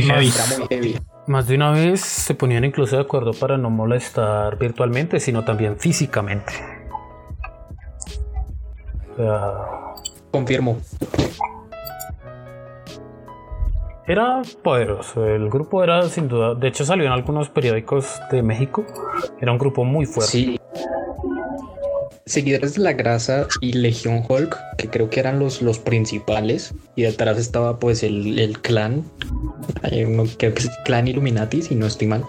[1.27, 5.79] más, de una vez se ponían incluso de acuerdo para no molestar virtualmente, sino también
[5.79, 6.53] físicamente.
[10.31, 10.79] Confirmo.
[14.07, 18.85] Era poderoso, el grupo era sin duda, de hecho salió en algunos periódicos de México,
[19.41, 20.31] era un grupo muy fuerte.
[20.31, 20.61] Sí.
[22.29, 27.03] Seguidores de la grasa y Legión Hulk, que creo que eran los, los principales, y
[27.03, 29.05] detrás estaba pues el, el clan,
[29.81, 32.25] creo que es el clan Illuminati, si no estoy mal.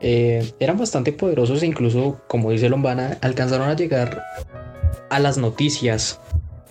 [0.00, 4.24] Eh, eran bastante poderosos e incluso, como dice Lombana, alcanzaron a llegar
[5.10, 6.20] a las noticias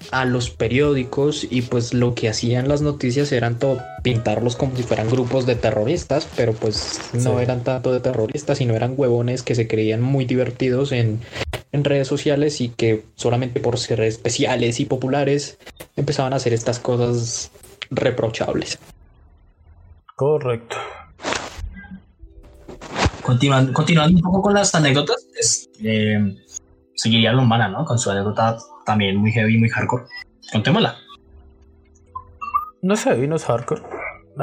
[0.09, 4.81] a los periódicos y pues lo que hacían las noticias eran todo pintarlos como si
[4.81, 9.53] fueran grupos de terroristas, pero pues no eran tanto de terroristas, sino eran huevones que
[9.53, 11.19] se creían muy divertidos en,
[11.71, 15.57] en redes sociales y que solamente por ser especiales y populares
[15.95, 17.51] empezaban a hacer estas cosas
[17.89, 18.79] reprochables.
[20.15, 20.77] Correcto.
[23.21, 26.37] Continuando, continuando un poco con las anécdotas, es, eh,
[26.95, 27.83] seguiría Lombana, ¿no?
[27.83, 30.05] Con su anécdota también muy heavy, muy hardcore.
[30.51, 30.95] Contémosla.
[32.81, 33.81] No es heavy, no es hardcore.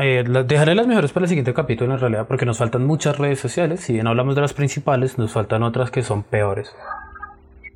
[0.00, 3.38] Eh, dejaré las mejores para el siguiente capítulo en realidad porque nos faltan muchas redes
[3.38, 3.80] sociales.
[3.80, 6.74] Si bien hablamos de las principales, nos faltan otras que son peores.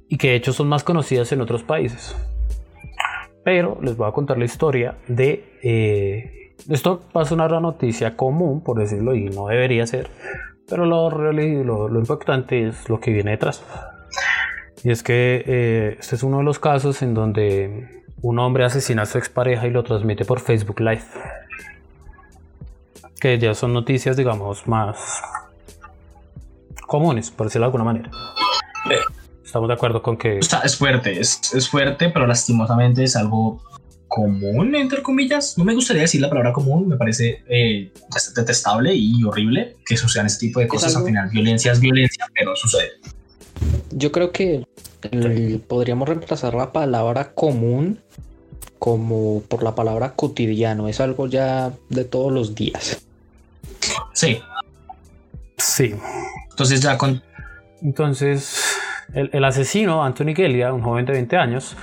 [0.08, 2.16] Y que de hecho son más conocidas en otros países.
[3.44, 5.58] Pero les voy a contar la historia de...
[5.62, 10.10] Eh, esto va a sonar una noticia común, por decirlo, y no debería ser.
[10.68, 13.62] Pero lo, lo, lo impactante es lo que viene detrás.
[14.84, 19.02] Y es que eh, este es uno de los casos en donde un hombre asesina
[19.02, 21.02] a su expareja y lo transmite por Facebook Live.
[23.20, 25.22] Que ya son noticias, digamos, más
[26.86, 28.10] comunes, por decirlo de alguna manera.
[29.48, 30.40] Estamos de acuerdo con que...
[30.40, 33.62] es fuerte, es, es, fuerte, pero lastimosamente es algo
[34.06, 35.56] común, entre comillas.
[35.56, 37.90] No me gustaría decir la palabra común, me parece eh,
[38.36, 40.94] detestable y horrible que sucedan este tipo de cosas.
[40.94, 42.90] Al final, violencia es violencia, pero sucede.
[43.90, 44.66] Yo creo que
[45.66, 48.00] podríamos reemplazar la palabra común
[48.78, 50.88] como por la palabra cotidiano.
[50.88, 53.00] Es algo ya de todos los días.
[54.12, 54.42] Sí.
[55.56, 55.94] Sí.
[56.50, 57.22] Entonces ya con...
[57.80, 58.77] Entonces,
[59.14, 61.76] el, asesino, Anthony Gelia, un joven de 20 años,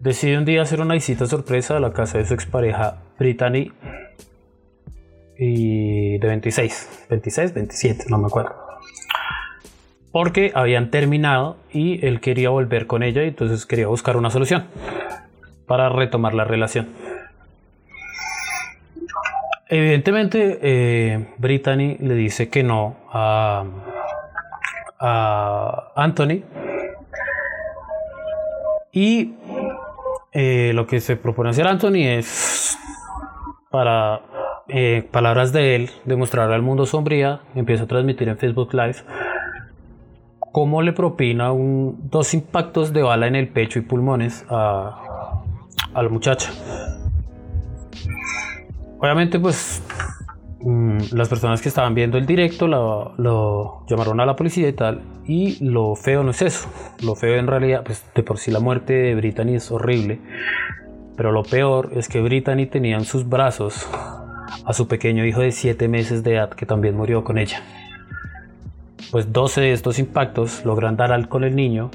[0.00, 3.72] decide un día hacer una visita sorpresa a la casa de su expareja Brittany
[5.38, 8.68] y de 26, 26, 27, no me acuerdo
[10.12, 14.64] porque habían terminado y él quería volver con ella y entonces quería buscar una solución
[15.66, 16.88] para retomar la relación.
[19.68, 23.64] Evidentemente, eh, Brittany le dice que no a,
[25.00, 26.42] Anthony
[28.92, 29.34] y
[30.32, 32.78] eh, lo que se propone hacer Anthony es
[33.70, 34.22] para
[34.68, 38.96] eh, palabras de él demostrar al mundo sombría empieza a transmitir en Facebook Live
[40.52, 45.44] cómo le propina un, dos impactos de bala en el pecho y pulmones a,
[45.94, 46.50] la muchacha.
[48.98, 49.82] Obviamente, pues
[50.60, 55.00] mm, las personas que estaban viendo el directo lo, llamaron a la policía y tal.
[55.26, 56.68] Y lo feo no es eso.
[57.02, 60.20] Lo feo en realidad, pues de por sí la muerte de Brittany es horrible.
[61.16, 63.88] Pero lo peor es que Brittany tenía en sus brazos
[64.64, 67.62] a su pequeño hijo de 7 meses de edad que también murió con ella
[69.10, 71.90] pues 12 de estos impactos logran dar al con el niño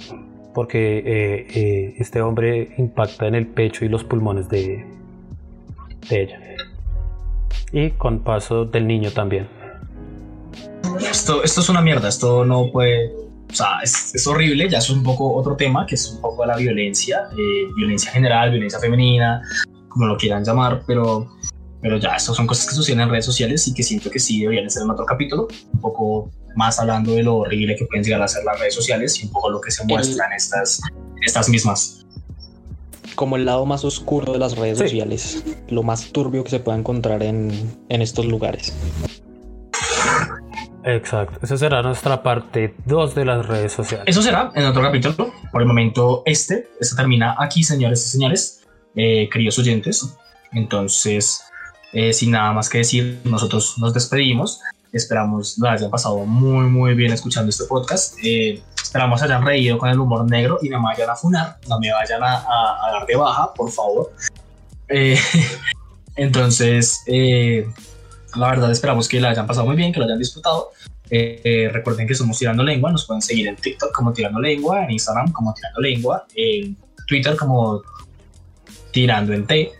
[0.53, 4.85] porque eh, eh, este hombre impacta en el pecho y los pulmones de,
[6.09, 6.39] de ella.
[7.73, 9.47] Y con paso del niño también.
[11.09, 13.11] Esto, esto es una mierda, esto no puede...
[13.51, 16.55] O sea, es, horrible, ya es un poco otro tema, que es un poco la
[16.55, 19.41] violencia, eh, violencia general, violencia femenina,
[19.89, 21.27] como lo quieran llamar, pero,
[21.81, 24.41] pero ya, estas son cosas que suceden en redes sociales y que siento que sí
[24.41, 28.21] deberían ser en otro capítulo, un poco más hablando de lo horrible que pueden llegar
[28.21, 30.81] a ser las redes sociales y un poco lo que se muestran estas,
[31.21, 32.02] estas mismas.
[33.15, 36.77] Como el lado más oscuro de las redes sociales, lo más turbio que se pueda
[36.77, 37.51] encontrar en,
[37.89, 38.73] en estos lugares.
[40.85, 44.05] Exacto, esa será nuestra parte 2 de las redes sociales.
[44.07, 45.33] Eso será en otro capítulo.
[45.51, 48.63] Por el momento, este, este termina aquí, señores y señores,
[48.95, 50.15] eh, queridos oyentes.
[50.51, 51.41] Entonces,
[51.93, 54.59] eh, sin nada más que decir, nosotros nos despedimos.
[54.91, 58.17] Esperamos lo hayan pasado muy, muy bien escuchando este podcast.
[58.23, 58.61] Eh,
[58.93, 62.21] esperamos hayan reído con el humor negro y me vayan a funar, no me vayan
[62.23, 62.45] a,
[62.91, 64.13] dar de baja, por favor.
[64.87, 65.17] Eh,
[66.15, 67.67] entonces, eh,
[68.35, 70.73] la verdad, esperamos que la hayan pasado muy bien, que lo hayan disfrutado.
[71.09, 75.31] recuerden que somos Tirando Lengua, nos pueden seguir en TikTok como Tirando Lengua, en Instagram
[75.31, 77.81] como Tirando Lengua, en Twitter como
[78.91, 79.71] Tirando en T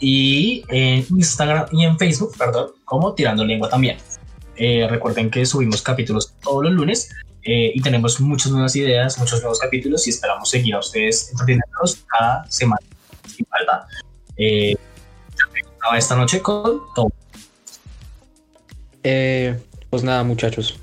[0.00, 3.96] y en Instagram y en Facebook, perdón, como Tirando Lengua también.
[4.56, 7.10] Eh, recuerden que subimos capítulos todos los lunes
[7.42, 12.04] eh, y tenemos muchas nuevas ideas, muchos nuevos capítulos y esperamos seguir a ustedes entreteniéndolos
[12.06, 12.82] cada semana
[13.26, 13.86] sin falta.
[14.36, 14.76] Eh,
[15.96, 17.10] esta noche con todo.
[19.02, 19.58] Eh,
[19.88, 20.78] pues nada, muchachos.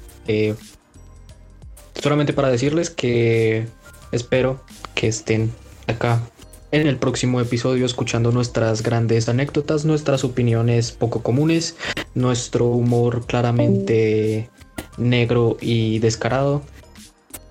[2.02, 3.68] Solamente para decirles que
[4.12, 4.64] espero
[4.96, 5.54] que estén
[5.88, 6.22] acá
[6.72, 11.78] en el próximo episodio escuchando nuestras grandes anécdotas, nuestras opiniones poco comunes,
[12.14, 14.50] nuestro humor claramente
[14.98, 16.62] negro y descarado.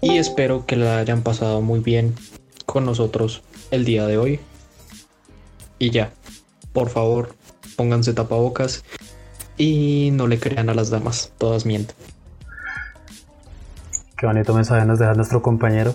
[0.01, 2.15] Y espero que la hayan pasado muy bien
[2.67, 4.41] con nosotros el día de hoy.
[5.79, 6.13] Y ya,
[6.73, 7.35] por favor,
[7.77, 8.85] pónganse tapabocas
[9.57, 11.97] y no le crean a las damas, todas mienten.
[14.17, 15.95] Qué bonito mensaje nos deja nuestro compañero.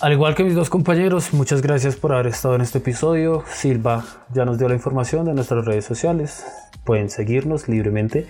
[0.00, 3.44] Al igual que mis dos compañeros, muchas gracias por haber estado en este episodio.
[3.46, 6.44] Silva ya nos dio la información de nuestras redes sociales.
[6.84, 8.26] Pueden seguirnos libremente.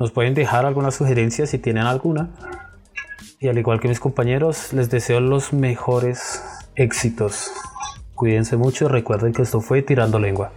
[0.00, 2.30] Nos pueden dejar algunas sugerencias si tienen alguna.
[3.38, 6.42] Y al igual que mis compañeros, les deseo los mejores
[6.74, 7.52] éxitos.
[8.14, 10.52] Cuídense mucho recuerden que esto fue Tirando Lengua.